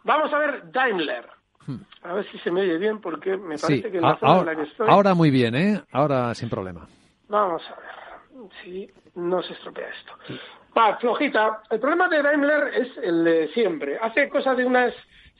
Vamos 0.03 0.31
a 0.31 0.37
ver 0.37 0.71
Daimler. 0.71 1.27
Hmm. 1.65 1.81
A 2.03 2.13
ver 2.13 2.31
si 2.31 2.37
se 2.39 2.51
me 2.51 2.61
oye 2.61 2.77
bien 2.77 3.01
porque 3.01 3.37
me 3.37 3.57
parece 3.57 3.91
que 3.91 3.97
en 3.97 4.03
la 4.03 4.17
zona 4.17 4.39
en 4.39 4.45
la 4.45 4.55
que 4.55 4.63
estoy... 4.63 4.87
Ahora 4.87 5.15
muy 5.15 5.31
bien, 5.31 5.55
¿eh? 5.55 5.81
Ahora 5.91 6.33
sin 6.35 6.49
problema. 6.49 6.87
Vamos 7.27 7.61
a 7.69 7.75
ver 7.75 8.49
si 8.63 8.89
no 9.15 9.41
se 9.41 9.53
estropea 9.53 9.89
esto. 9.89 10.13
Va, 10.77 10.97
flojita. 10.97 11.61
El 11.69 11.79
problema 11.79 12.07
de 12.07 12.21
Daimler 12.21 12.67
es 12.75 12.97
el 12.97 13.23
de 13.23 13.47
siempre. 13.49 13.97
Hace 14.01 14.29
cosa 14.29 14.53
de 14.55 14.65
unas 14.65 14.93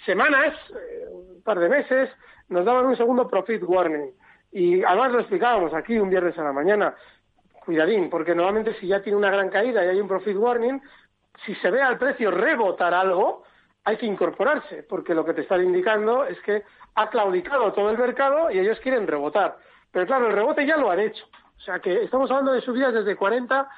semanas, 0.06 0.54
eh, 0.72 1.06
un 1.12 1.42
par 1.44 1.60
de 1.60 1.70
meses, 1.70 2.10
nos 2.50 2.66
daban 2.66 2.86
un 2.86 2.98
segundo 2.98 3.28
profit 3.28 3.62
warning. 3.64 4.12
Y 4.52 4.84
además 4.84 5.12
lo 5.12 5.20
explicábamos 5.20 5.74
aquí 5.74 6.00
un 6.00 6.10
viernes 6.10 6.38
a 6.38 6.44
la 6.44 6.52
mañana. 6.52 6.96
Cuidadín, 7.64 8.10
porque 8.10 8.34
normalmente 8.34 8.74
si 8.80 8.88
ya 8.88 9.02
tiene 9.02 9.18
una 9.18 9.30
gran 9.30 9.50
caída 9.50 9.86
y 9.86 9.90
hay 9.90 10.02
un 10.02 10.08
profit 10.08 10.36
warning, 10.36 10.82
si 11.46 11.54
se 11.56 11.70
ve 11.70 11.82
al 11.82 11.98
precio 11.98 12.32
rebotar 12.32 12.94
algo, 12.94 13.44
hay 13.84 13.98
que 13.98 14.08
incorporarse, 14.08 14.84
porque 14.84 15.14
lo 15.14 15.24
que 15.24 15.34
te 15.34 15.42
están 15.42 15.64
indicando 15.64 16.26
es 16.26 16.40
que 16.42 16.64
ha 16.96 17.10
claudicado 17.10 17.72
todo 17.74 17.92
el 17.92 17.98
mercado 17.98 18.50
y 18.50 18.60
ellos 18.60 18.80
quieren 18.80 19.08
rebotar. 19.08 19.58
Pero 19.92 20.06
claro, 20.08 20.28
el 20.28 20.34
rebote 20.34 20.66
ya 20.66 20.78
lo 20.78 20.90
han 20.90 21.00
hecho. 21.00 21.26
O 21.58 21.62
sea 21.62 21.80
que 21.80 22.04
estamos 22.04 22.30
hablando 22.32 22.54
de 22.54 22.62
subidas 22.62 22.94
desde 22.94 23.16
40 23.16 23.70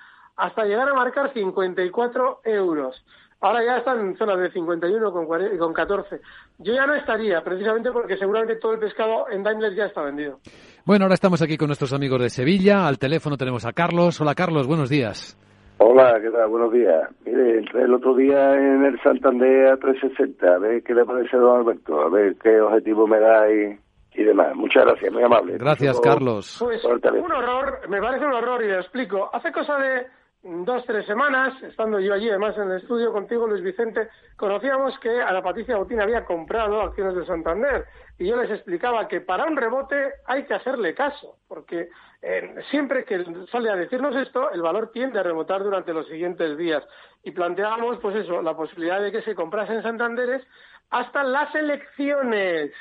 hasta 0.42 0.66
llegar 0.66 0.90
a 0.90 0.94
marcar 0.94 1.32
54 1.34 2.42
euros. 2.46 3.06
Ahora 3.42 3.64
ya 3.64 3.78
están 3.78 4.00
en 4.00 4.18
zonas 4.18 4.40
de 4.40 4.52
51 4.52 5.12
con, 5.12 5.28
con 5.28 5.74
14. 5.74 6.20
Yo 6.60 6.74
ya 6.74 6.86
no 6.86 6.96
estaría, 6.96 7.44
precisamente 7.44 7.92
porque 7.92 8.18
seguramente 8.18 8.56
todo 8.56 8.74
el 8.74 8.80
pescado 8.80 9.26
en 9.32 9.44
Daimler 9.44 9.74
ya 9.76 9.86
está 9.86 10.02
vendido. 10.02 10.40
Bueno, 10.86 11.06
ahora 11.06 11.14
estamos 11.14 11.42
aquí 11.42 11.58
con 11.58 11.68
nuestros 11.68 11.94
amigos 11.94 12.22
de 12.22 12.30
Sevilla. 12.30 12.88
Al 12.88 12.98
teléfono 12.98 13.38
tenemos 13.38 13.66
a 13.66 13.74
Carlos. 13.74 14.20
Hola, 14.20 14.36
Carlos, 14.36 14.68
buenos 14.68 14.90
días. 14.90 15.38
Hola, 15.78 16.20
¿qué 16.22 16.30
tal? 16.30 16.48
Buenos 16.50 16.74
días. 16.74 17.10
Mire, 17.26 17.60
entré 17.60 17.84
el 17.84 17.94
otro 17.94 18.16
día 18.16 18.54
en 18.56 18.86
el 18.86 19.00
Santander 19.02 19.74
a 19.74 19.78
360. 19.78 20.48
A 20.48 20.58
ver 20.58 20.84
qué 20.84 20.94
le 20.94 21.06
parece 21.06 21.38
a 21.38 21.40
don 21.40 21.60
Alberto. 21.60 22.02
A 22.02 22.10
ver 22.10 22.36
qué 22.36 22.62
objetivo 22.62 23.08
me 23.08 23.20
da 23.20 23.52
y 23.52 23.80
y 24.14 24.24
demás. 24.24 24.56
Muchas 24.56 24.86
gracias, 24.86 25.12
muy 25.14 25.24
amable. 25.24 25.58
Gracias, 25.58 26.00
Carlos. 26.02 26.58
Pues 26.60 26.84
un 26.84 27.32
horror, 27.32 27.88
me 27.90 28.02
parece 28.02 28.26
un 28.26 28.34
horror 28.34 28.64
y 28.64 28.68
le 28.68 28.80
explico. 28.80 29.30
Hace 29.34 29.52
cosa 29.52 29.78
de 29.78 30.08
dos, 30.44 30.84
tres 30.86 31.06
semanas, 31.06 31.54
estando 31.64 32.00
yo 32.00 32.14
allí 32.14 32.30
además 32.30 32.58
en 32.58 32.72
el 32.72 32.78
estudio 32.78 33.12
contigo, 33.12 33.48
Luis 33.48 33.62
Vicente, 33.62 34.10
conocíamos 34.36 34.98
que 35.00 35.22
a 35.22 35.32
la 35.32 35.44
Patricia 35.44 35.78
Botín 35.78 36.02
había 36.02 36.26
comprado 36.26 36.82
acciones 36.82 37.16
de 37.16 37.26
Santander 37.26 37.86
y 38.18 38.28
yo 38.28 38.36
les 38.42 38.50
explicaba 38.50 39.08
que 39.08 39.22
para 39.22 39.46
un 39.46 39.56
rebote 39.56 40.14
hay 40.26 40.46
que 40.46 40.56
hacerle 40.56 40.96
caso, 40.96 41.38
porque 41.48 41.90
eh, 42.22 42.56
siempre 42.72 43.06
que 43.06 43.24
sale 43.52 43.70
a 43.70 43.76
decirnos 43.76 44.16
esto, 44.16 44.52
el 44.52 44.62
valor 44.62 44.92
tiende 44.92 45.20
a 45.20 45.24
rebotar 45.24 45.64
durante 45.64 45.94
los 45.94 46.08
siguientes 46.08 46.58
días. 46.58 46.84
Y 47.24 47.32
planteábamos, 47.32 48.00
pues 48.00 48.16
eso, 48.16 48.42
la 48.42 48.56
posibilidad 48.56 49.02
de 49.02 49.12
que 49.12 49.22
se 49.22 49.36
comprasen 49.36 49.84
Santanderes 49.84 50.46
hasta 50.90 51.24
las 51.24 51.54
elecciones. 51.56 52.72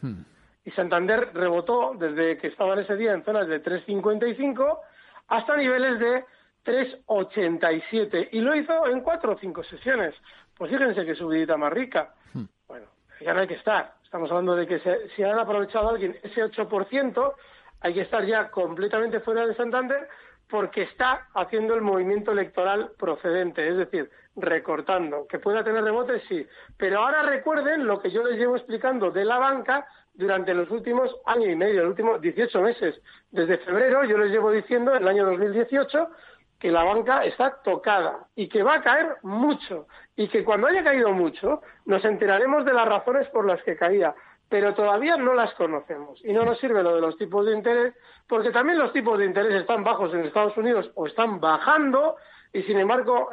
Hmm. 0.00 0.22
Y 0.64 0.70
Santander 0.72 1.30
rebotó 1.32 1.94
desde 1.98 2.36
que 2.36 2.48
estaba 2.48 2.74
en 2.74 2.80
ese 2.80 2.96
día 2.96 3.12
en 3.12 3.24
zonas 3.24 3.48
de 3.48 3.62
3.55 3.62 4.78
hasta 5.28 5.56
niveles 5.56 5.98
de 5.98 6.24
3.87. 6.68 8.28
Y 8.32 8.40
lo 8.40 8.54
hizo 8.54 8.86
en 8.86 9.00
cuatro 9.00 9.32
o 9.32 9.38
cinco 9.38 9.64
sesiones. 9.64 10.14
Pues 10.56 10.70
fíjense 10.70 11.06
que 11.06 11.14
subidita 11.14 11.56
más 11.56 11.72
rica. 11.72 12.14
Hmm. 12.34 12.44
Bueno, 12.66 12.86
ya 13.20 13.32
no 13.32 13.40
hay 13.40 13.48
que 13.48 13.54
estar. 13.54 13.94
Estamos 14.04 14.30
hablando 14.30 14.54
de 14.54 14.66
que 14.66 14.80
si 15.16 15.22
han 15.22 15.38
aprovechado 15.38 15.88
alguien 15.88 16.18
ese 16.22 16.44
8%, 16.44 17.34
hay 17.80 17.94
que 17.94 18.02
estar 18.02 18.24
ya 18.24 18.50
completamente 18.50 19.20
fuera 19.20 19.46
de 19.46 19.54
Santander 19.54 20.08
porque 20.48 20.82
está 20.82 21.28
haciendo 21.34 21.74
el 21.74 21.82
movimiento 21.82 22.32
electoral 22.32 22.92
procedente, 22.98 23.68
es 23.68 23.76
decir, 23.76 24.10
recortando. 24.36 25.26
Que 25.26 25.38
pueda 25.38 25.62
tener 25.62 25.84
rebotes, 25.84 26.22
sí. 26.28 26.46
Pero 26.76 27.00
ahora 27.00 27.22
recuerden 27.22 27.86
lo 27.86 28.00
que 28.00 28.10
yo 28.10 28.22
les 28.22 28.38
llevo 28.38 28.56
explicando 28.56 29.10
de 29.10 29.24
la 29.24 29.38
banca 29.38 29.86
durante 30.14 30.52
los 30.54 30.70
últimos 30.70 31.14
año 31.26 31.48
y 31.48 31.54
medio, 31.54 31.82
los 31.82 31.90
últimos 31.90 32.20
18 32.20 32.60
meses. 32.60 33.00
Desde 33.30 33.58
febrero 33.58 34.04
yo 34.04 34.18
les 34.18 34.30
llevo 34.30 34.50
diciendo, 34.50 34.94
en 34.94 35.02
el 35.02 35.08
año 35.08 35.26
2018, 35.26 36.08
que 36.58 36.70
la 36.70 36.82
banca 36.82 37.24
está 37.24 37.62
tocada 37.62 38.26
y 38.34 38.48
que 38.48 38.62
va 38.62 38.76
a 38.76 38.82
caer 38.82 39.16
mucho. 39.22 39.86
Y 40.16 40.28
que 40.28 40.44
cuando 40.44 40.66
haya 40.66 40.82
caído 40.82 41.12
mucho, 41.12 41.62
nos 41.86 42.04
enteraremos 42.04 42.64
de 42.64 42.72
las 42.72 42.88
razones 42.88 43.28
por 43.28 43.46
las 43.46 43.62
que 43.62 43.76
caía. 43.76 44.14
pero 44.50 44.72
todavía 44.74 45.18
no 45.18 45.34
las 45.34 45.52
conocemos. 45.54 46.24
Y 46.24 46.32
no 46.32 46.42
nos 46.42 46.58
sirve 46.58 46.82
lo 46.82 46.94
de 46.94 47.02
los 47.02 47.18
tipos 47.18 47.44
de 47.44 47.52
interés, 47.52 47.94
porque 48.26 48.50
también 48.50 48.78
los 48.78 48.94
tipos 48.94 49.18
de 49.18 49.26
interés 49.26 49.52
están 49.52 49.84
bajos 49.84 50.12
en 50.14 50.24
Estados 50.24 50.56
Unidos 50.56 50.90
o 50.94 51.06
están 51.06 51.38
bajando, 51.38 52.16
y 52.52 52.62
sin 52.62 52.78
embargo, 52.78 53.30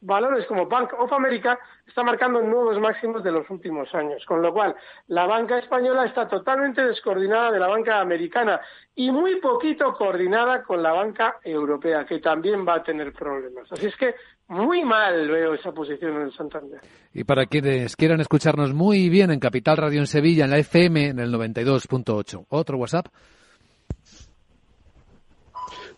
valores 0.00 0.46
como 0.46 0.66
Bank 0.66 0.92
of 0.98 1.12
America 1.12 1.58
está 1.86 2.02
marcando 2.02 2.40
nuevos 2.40 2.78
máximos 2.80 3.22
de 3.22 3.30
los 3.30 3.48
últimos 3.48 3.94
años. 3.94 4.24
Con 4.26 4.42
lo 4.42 4.52
cual, 4.52 4.74
la 5.06 5.26
banca 5.26 5.58
española 5.58 6.04
está 6.04 6.28
totalmente 6.28 6.82
descoordinada 6.82 7.52
de 7.52 7.60
la 7.60 7.68
banca 7.68 8.00
americana 8.00 8.60
y 8.94 9.10
muy 9.10 9.40
poquito 9.40 9.94
coordinada 9.94 10.62
con 10.64 10.82
la 10.82 10.92
banca 10.92 11.36
europea, 11.44 12.04
que 12.04 12.18
también 12.18 12.66
va 12.66 12.76
a 12.76 12.82
tener 12.82 13.12
problemas. 13.12 13.70
Así 13.70 13.86
es 13.86 13.96
que 13.96 14.14
muy 14.48 14.84
mal 14.84 15.28
veo 15.28 15.54
esa 15.54 15.70
posición 15.70 16.16
en 16.16 16.22
el 16.22 16.32
Santander. 16.32 16.80
Y 17.14 17.22
para 17.22 17.46
quienes 17.46 17.94
quieran 17.94 18.20
escucharnos 18.20 18.74
muy 18.74 19.08
bien 19.08 19.30
en 19.30 19.38
Capital 19.38 19.76
Radio 19.76 20.00
en 20.00 20.06
Sevilla, 20.06 20.44
en 20.44 20.50
la 20.50 20.58
FM, 20.58 21.08
en 21.08 21.18
el 21.20 21.32
92.8. 21.32 22.46
¿Otro 22.48 22.78
WhatsApp? 22.78 23.06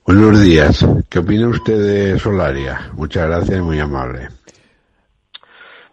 Buenos 0.05 0.43
días. 0.43 0.85
¿Qué 1.09 1.21
opina 1.21 1.49
usted 1.49 1.79
de 1.79 2.19
Solaria? 2.19 2.91
Muchas 2.95 3.29
gracias, 3.29 3.61
muy 3.61 3.79
amable. 3.79 4.29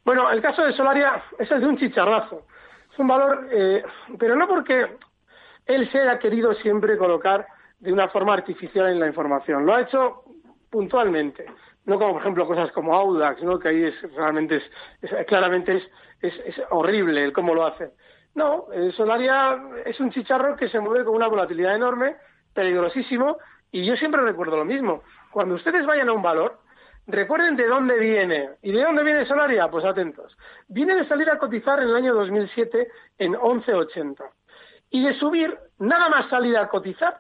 Bueno, 0.04 0.32
el 0.32 0.42
caso 0.42 0.64
de 0.64 0.74
Solaria 0.74 1.22
es 1.38 1.50
el 1.52 1.62
de 1.62 1.68
un 1.68 1.78
chicharrazo. 1.78 2.46
Es 2.92 3.00
un 3.00 3.08
valor, 3.08 3.48
eh, 3.52 3.84
pero 4.18 4.36
no 4.36 4.48
porque 4.48 4.88
él 5.66 5.92
se 5.92 6.00
haya 6.00 6.20
querido 6.20 6.54
siempre 6.56 6.98
colocar 6.98 7.46
de 7.80 7.94
una 7.94 8.10
forma 8.10 8.34
artificial 8.34 8.90
en 8.90 9.00
la 9.00 9.08
información. 9.08 9.66
Lo 9.66 9.76
ha 9.76 9.82
hecho 9.82 10.24
puntualmente 10.70 11.46
no 11.90 11.98
como 11.98 12.14
por 12.14 12.22
ejemplo 12.22 12.48
cosas 12.48 12.72
como 12.72 12.96
Audax, 12.96 13.42
¿no? 13.44 13.60
que 13.60 13.70
ahí 13.70 13.84
es 13.84 14.16
realmente 14.16 14.62
es, 15.02 15.26
claramente 15.28 15.78
es, 16.22 16.34
es, 16.46 16.62
horrible 16.70 17.24
el 17.24 17.34
cómo 17.34 17.54
lo 17.54 17.66
hacen. 17.66 17.92
No, 18.36 18.68
el 18.72 18.94
Solaria 18.94 19.60
es 19.86 20.00
un 20.00 20.12
chicharro 20.12 20.56
que 20.56 20.70
se 20.70 20.80
mueve 20.80 21.04
con 21.04 21.16
una 21.16 21.28
volatilidad 21.28 21.76
enorme, 21.76 22.16
peligrosísimo, 22.54 23.38
y 23.72 23.86
yo 23.86 23.96
siempre 23.96 24.22
recuerdo 24.22 24.58
lo 24.58 24.66
mismo. 24.66 25.04
Cuando 25.32 25.56
ustedes 25.56 25.86
vayan 25.86 26.10
a 26.10 26.14
un 26.14 26.22
valor, 26.22 26.60
recuerden 27.08 27.56
de 27.56 27.68
dónde 27.68 27.98
viene. 28.00 28.50
¿Y 28.62 28.72
de 28.72 28.84
dónde 28.84 29.04
viene 29.04 29.26
Solaria? 29.26 29.70
Pues 29.70 29.86
atentos. 29.86 30.36
Viene 30.68 30.96
de 30.96 31.08
salir 31.08 31.30
a 31.30 31.38
cotizar 31.38 31.82
en 31.82 31.90
el 31.90 31.96
año 31.96 32.14
2007 32.16 32.88
en 33.20 33.34
11.80. 33.34 34.24
Y 34.92 35.04
de 35.04 35.14
subir, 35.20 35.58
nada 35.78 36.10
más 36.10 36.30
salir 36.30 36.58
a 36.58 36.68
cotizar, 36.68 37.20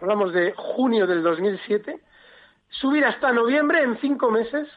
hablamos 0.00 0.32
de 0.32 0.52
junio 0.52 1.06
del 1.06 1.22
2007, 1.22 2.00
subir 2.68 3.04
hasta 3.04 3.32
noviembre 3.32 3.82
en 3.82 3.98
cinco 3.98 4.30
meses, 4.30 4.68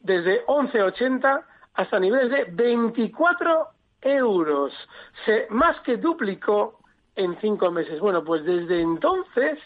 desde 0.00 0.44
11,80 0.46 1.44
hasta 1.74 2.00
niveles 2.00 2.30
de 2.30 2.44
24 2.50 3.68
euros. 4.02 4.72
Se 5.24 5.46
más 5.50 5.80
que 5.80 5.96
duplicó 5.96 6.80
en 7.14 7.38
cinco 7.40 7.70
meses. 7.70 8.00
Bueno, 8.00 8.24
pues 8.24 8.44
desde 8.44 8.80
entonces 8.80 9.58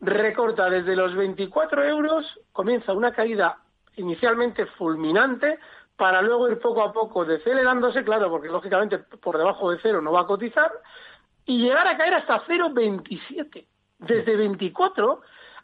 recorta 0.00 0.68
desde 0.68 0.96
los 0.96 1.14
24 1.14 1.84
euros, 1.84 2.40
comienza 2.52 2.92
una 2.92 3.12
caída 3.12 3.58
inicialmente 3.96 4.66
fulminante 4.66 5.58
para 5.96 6.20
luego 6.22 6.48
ir 6.48 6.58
poco 6.58 6.82
a 6.82 6.92
poco 6.92 7.24
decelerándose, 7.24 8.04
claro, 8.04 8.28
porque 8.28 8.48
lógicamente 8.48 8.98
por 8.98 9.38
debajo 9.38 9.70
de 9.70 9.78
cero 9.80 10.02
no 10.02 10.12
va 10.12 10.22
a 10.22 10.26
cotizar, 10.26 10.72
y 11.46 11.58
llegar 11.58 11.86
a 11.86 11.96
caer 11.96 12.14
hasta 12.14 12.44
0,27. 12.46 13.66
Desde 13.98 14.36
24 14.36 15.20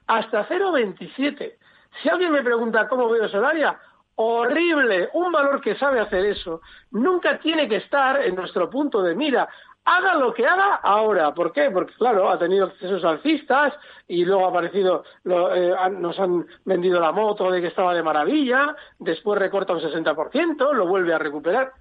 hasta 0.07 0.49
0,27. 0.49 1.57
Si 2.03 2.09
alguien 2.09 2.33
me 2.33 2.43
pregunta 2.43 2.89
cómo 2.89 3.09
veo 3.09 3.29
Solaria, 3.29 3.79
horrible, 4.15 5.09
un 5.15 5.33
valor 5.33 5.61
que 5.61 5.77
sabe 5.77 5.99
hacer 5.99 6.27
eso, 6.27 6.61
nunca 6.91 7.39
tiene 7.39 7.69
que 7.69 7.77
estar 7.77 8.23
en 8.23 8.35
nuestro 8.35 8.69
punto 8.69 9.03
de 9.03 9.15
mira. 9.15 9.49
Haga 9.85 10.15
lo 10.17 10.33
que 10.35 10.47
haga 10.47 10.77
ahora. 10.83 11.33
¿Por 11.35 11.53
qué? 11.53 11.71
Porque, 11.71 11.95
claro, 11.95 12.31
ha 12.31 12.39
tenido 12.39 12.67
accesos 12.67 13.05
alcistas 13.05 13.75
y 14.07 14.25
luego 14.25 14.47
ha 14.47 14.51
aparecido, 14.51 15.05
eh, 15.25 15.73
nos 15.99 16.19
han 16.19 16.47
vendido 16.65 17.01
la 17.01 17.13
moto 17.13 17.51
de 17.51 17.61
que 17.61 17.69
estaba 17.69 17.95
de 17.95 18.03
maravilla, 18.03 18.75
después 18.99 19.39
recorta 19.39 19.73
un 19.73 19.81
60%, 19.81 20.73
lo 20.73 20.87
vuelve 20.87 21.15
a 21.15 21.19
recuperar. 21.19 21.73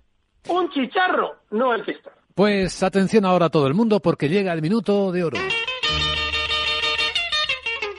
Un 0.47 0.69
chicharro, 0.71 1.35
no 1.51 1.75
está. 1.75 2.11
Pues 2.33 2.81
atención 2.83 3.25
ahora 3.25 3.47
a 3.47 3.49
todo 3.49 3.67
el 3.67 3.73
mundo 3.73 3.99
porque 3.99 4.29
llega 4.29 4.53
el 4.53 4.61
minuto 4.61 5.11
de 5.11 5.23
oro. 5.25 5.37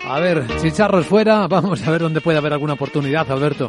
A 0.08 0.18
ver, 0.18 0.46
chicharros 0.60 1.06
fuera, 1.06 1.46
vamos 1.48 1.86
a 1.86 1.90
ver 1.90 2.00
dónde 2.00 2.20
puede 2.20 2.38
haber 2.38 2.52
alguna 2.52 2.72
oportunidad, 2.72 3.30
Alberto. 3.30 3.68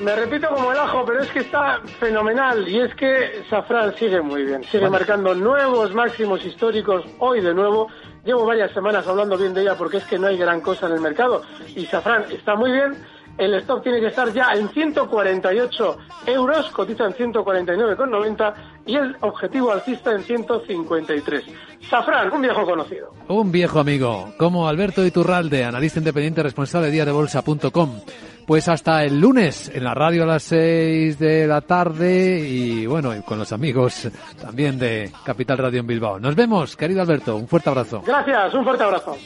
Me 0.00 0.16
repito 0.16 0.48
como 0.48 0.72
el 0.72 0.78
ajo, 0.78 1.04
pero 1.04 1.20
es 1.20 1.30
que 1.30 1.40
está 1.40 1.80
fenomenal. 1.98 2.66
Y 2.66 2.80
es 2.80 2.94
que 2.94 3.44
Safran 3.50 3.94
sigue 3.96 4.22
muy 4.22 4.44
bien, 4.44 4.64
sigue 4.64 4.88
marcando 4.88 5.34
nuevos 5.34 5.94
máximos 5.94 6.42
históricos 6.42 7.04
hoy 7.18 7.42
de 7.42 7.52
nuevo. 7.52 7.88
Llevo 8.24 8.46
varias 8.46 8.72
semanas 8.72 9.06
hablando 9.06 9.36
bien 9.36 9.52
de 9.52 9.60
ella 9.60 9.76
porque 9.76 9.98
es 9.98 10.04
que 10.04 10.18
no 10.18 10.28
hay 10.28 10.38
gran 10.38 10.62
cosa 10.62 10.86
en 10.86 10.94
el 10.94 11.00
mercado. 11.00 11.42
Y 11.76 11.84
Safran 11.84 12.24
está 12.30 12.54
muy 12.54 12.72
bien. 12.72 12.96
El 13.36 13.54
stock 13.54 13.82
tiene 13.82 14.00
que 14.00 14.06
estar 14.06 14.32
ya 14.32 14.52
en 14.54 14.70
148 14.70 15.98
euros, 16.26 16.70
cotiza 16.70 17.04
en 17.04 17.12
149,90 17.12 18.54
y 18.86 18.96
el 18.96 19.16
objetivo 19.20 19.72
alcista 19.72 20.12
en 20.12 20.22
153. 20.22 21.44
Safran, 21.88 22.32
un 22.32 22.42
viejo 22.42 22.64
conocido. 22.64 23.12
Un 23.28 23.52
viejo 23.52 23.80
amigo, 23.80 24.32
como 24.38 24.68
Alberto 24.68 25.04
Iturralde, 25.04 25.64
analista 25.64 25.98
independiente 25.98 26.42
responsable 26.42 26.90
de 26.90 27.12
bolsa.com. 27.12 28.00
Pues 28.46 28.68
hasta 28.68 29.04
el 29.04 29.20
lunes 29.20 29.70
en 29.72 29.84
la 29.84 29.94
radio 29.94 30.24
a 30.24 30.26
las 30.26 30.42
6 30.42 31.18
de 31.18 31.46
la 31.46 31.60
tarde 31.60 32.40
y 32.40 32.84
bueno, 32.84 33.14
y 33.14 33.20
con 33.20 33.38
los 33.38 33.52
amigos 33.52 34.08
también 34.40 34.78
de 34.78 35.12
Capital 35.24 35.58
Radio 35.58 35.80
en 35.80 35.86
Bilbao. 35.86 36.18
Nos 36.18 36.34
vemos, 36.34 36.74
querido 36.74 37.00
Alberto, 37.00 37.36
un 37.36 37.46
fuerte 37.46 37.68
abrazo. 37.68 38.02
Gracias, 38.04 38.54
un 38.54 38.64
fuerte 38.64 38.82
abrazo. 38.82 39.16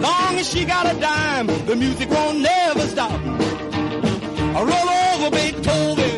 Long 0.00 0.38
as 0.38 0.46
she 0.52 0.64
got 0.64 0.86
a 0.86 0.94
dime, 0.94 1.48
the 1.66 1.74
music 1.74 2.08
won't 2.10 2.38
never 2.38 2.86
stop. 2.86 3.10
I 3.10 4.62
roll 4.62 4.88
over 5.24 5.30
Beethoven. 5.30 6.17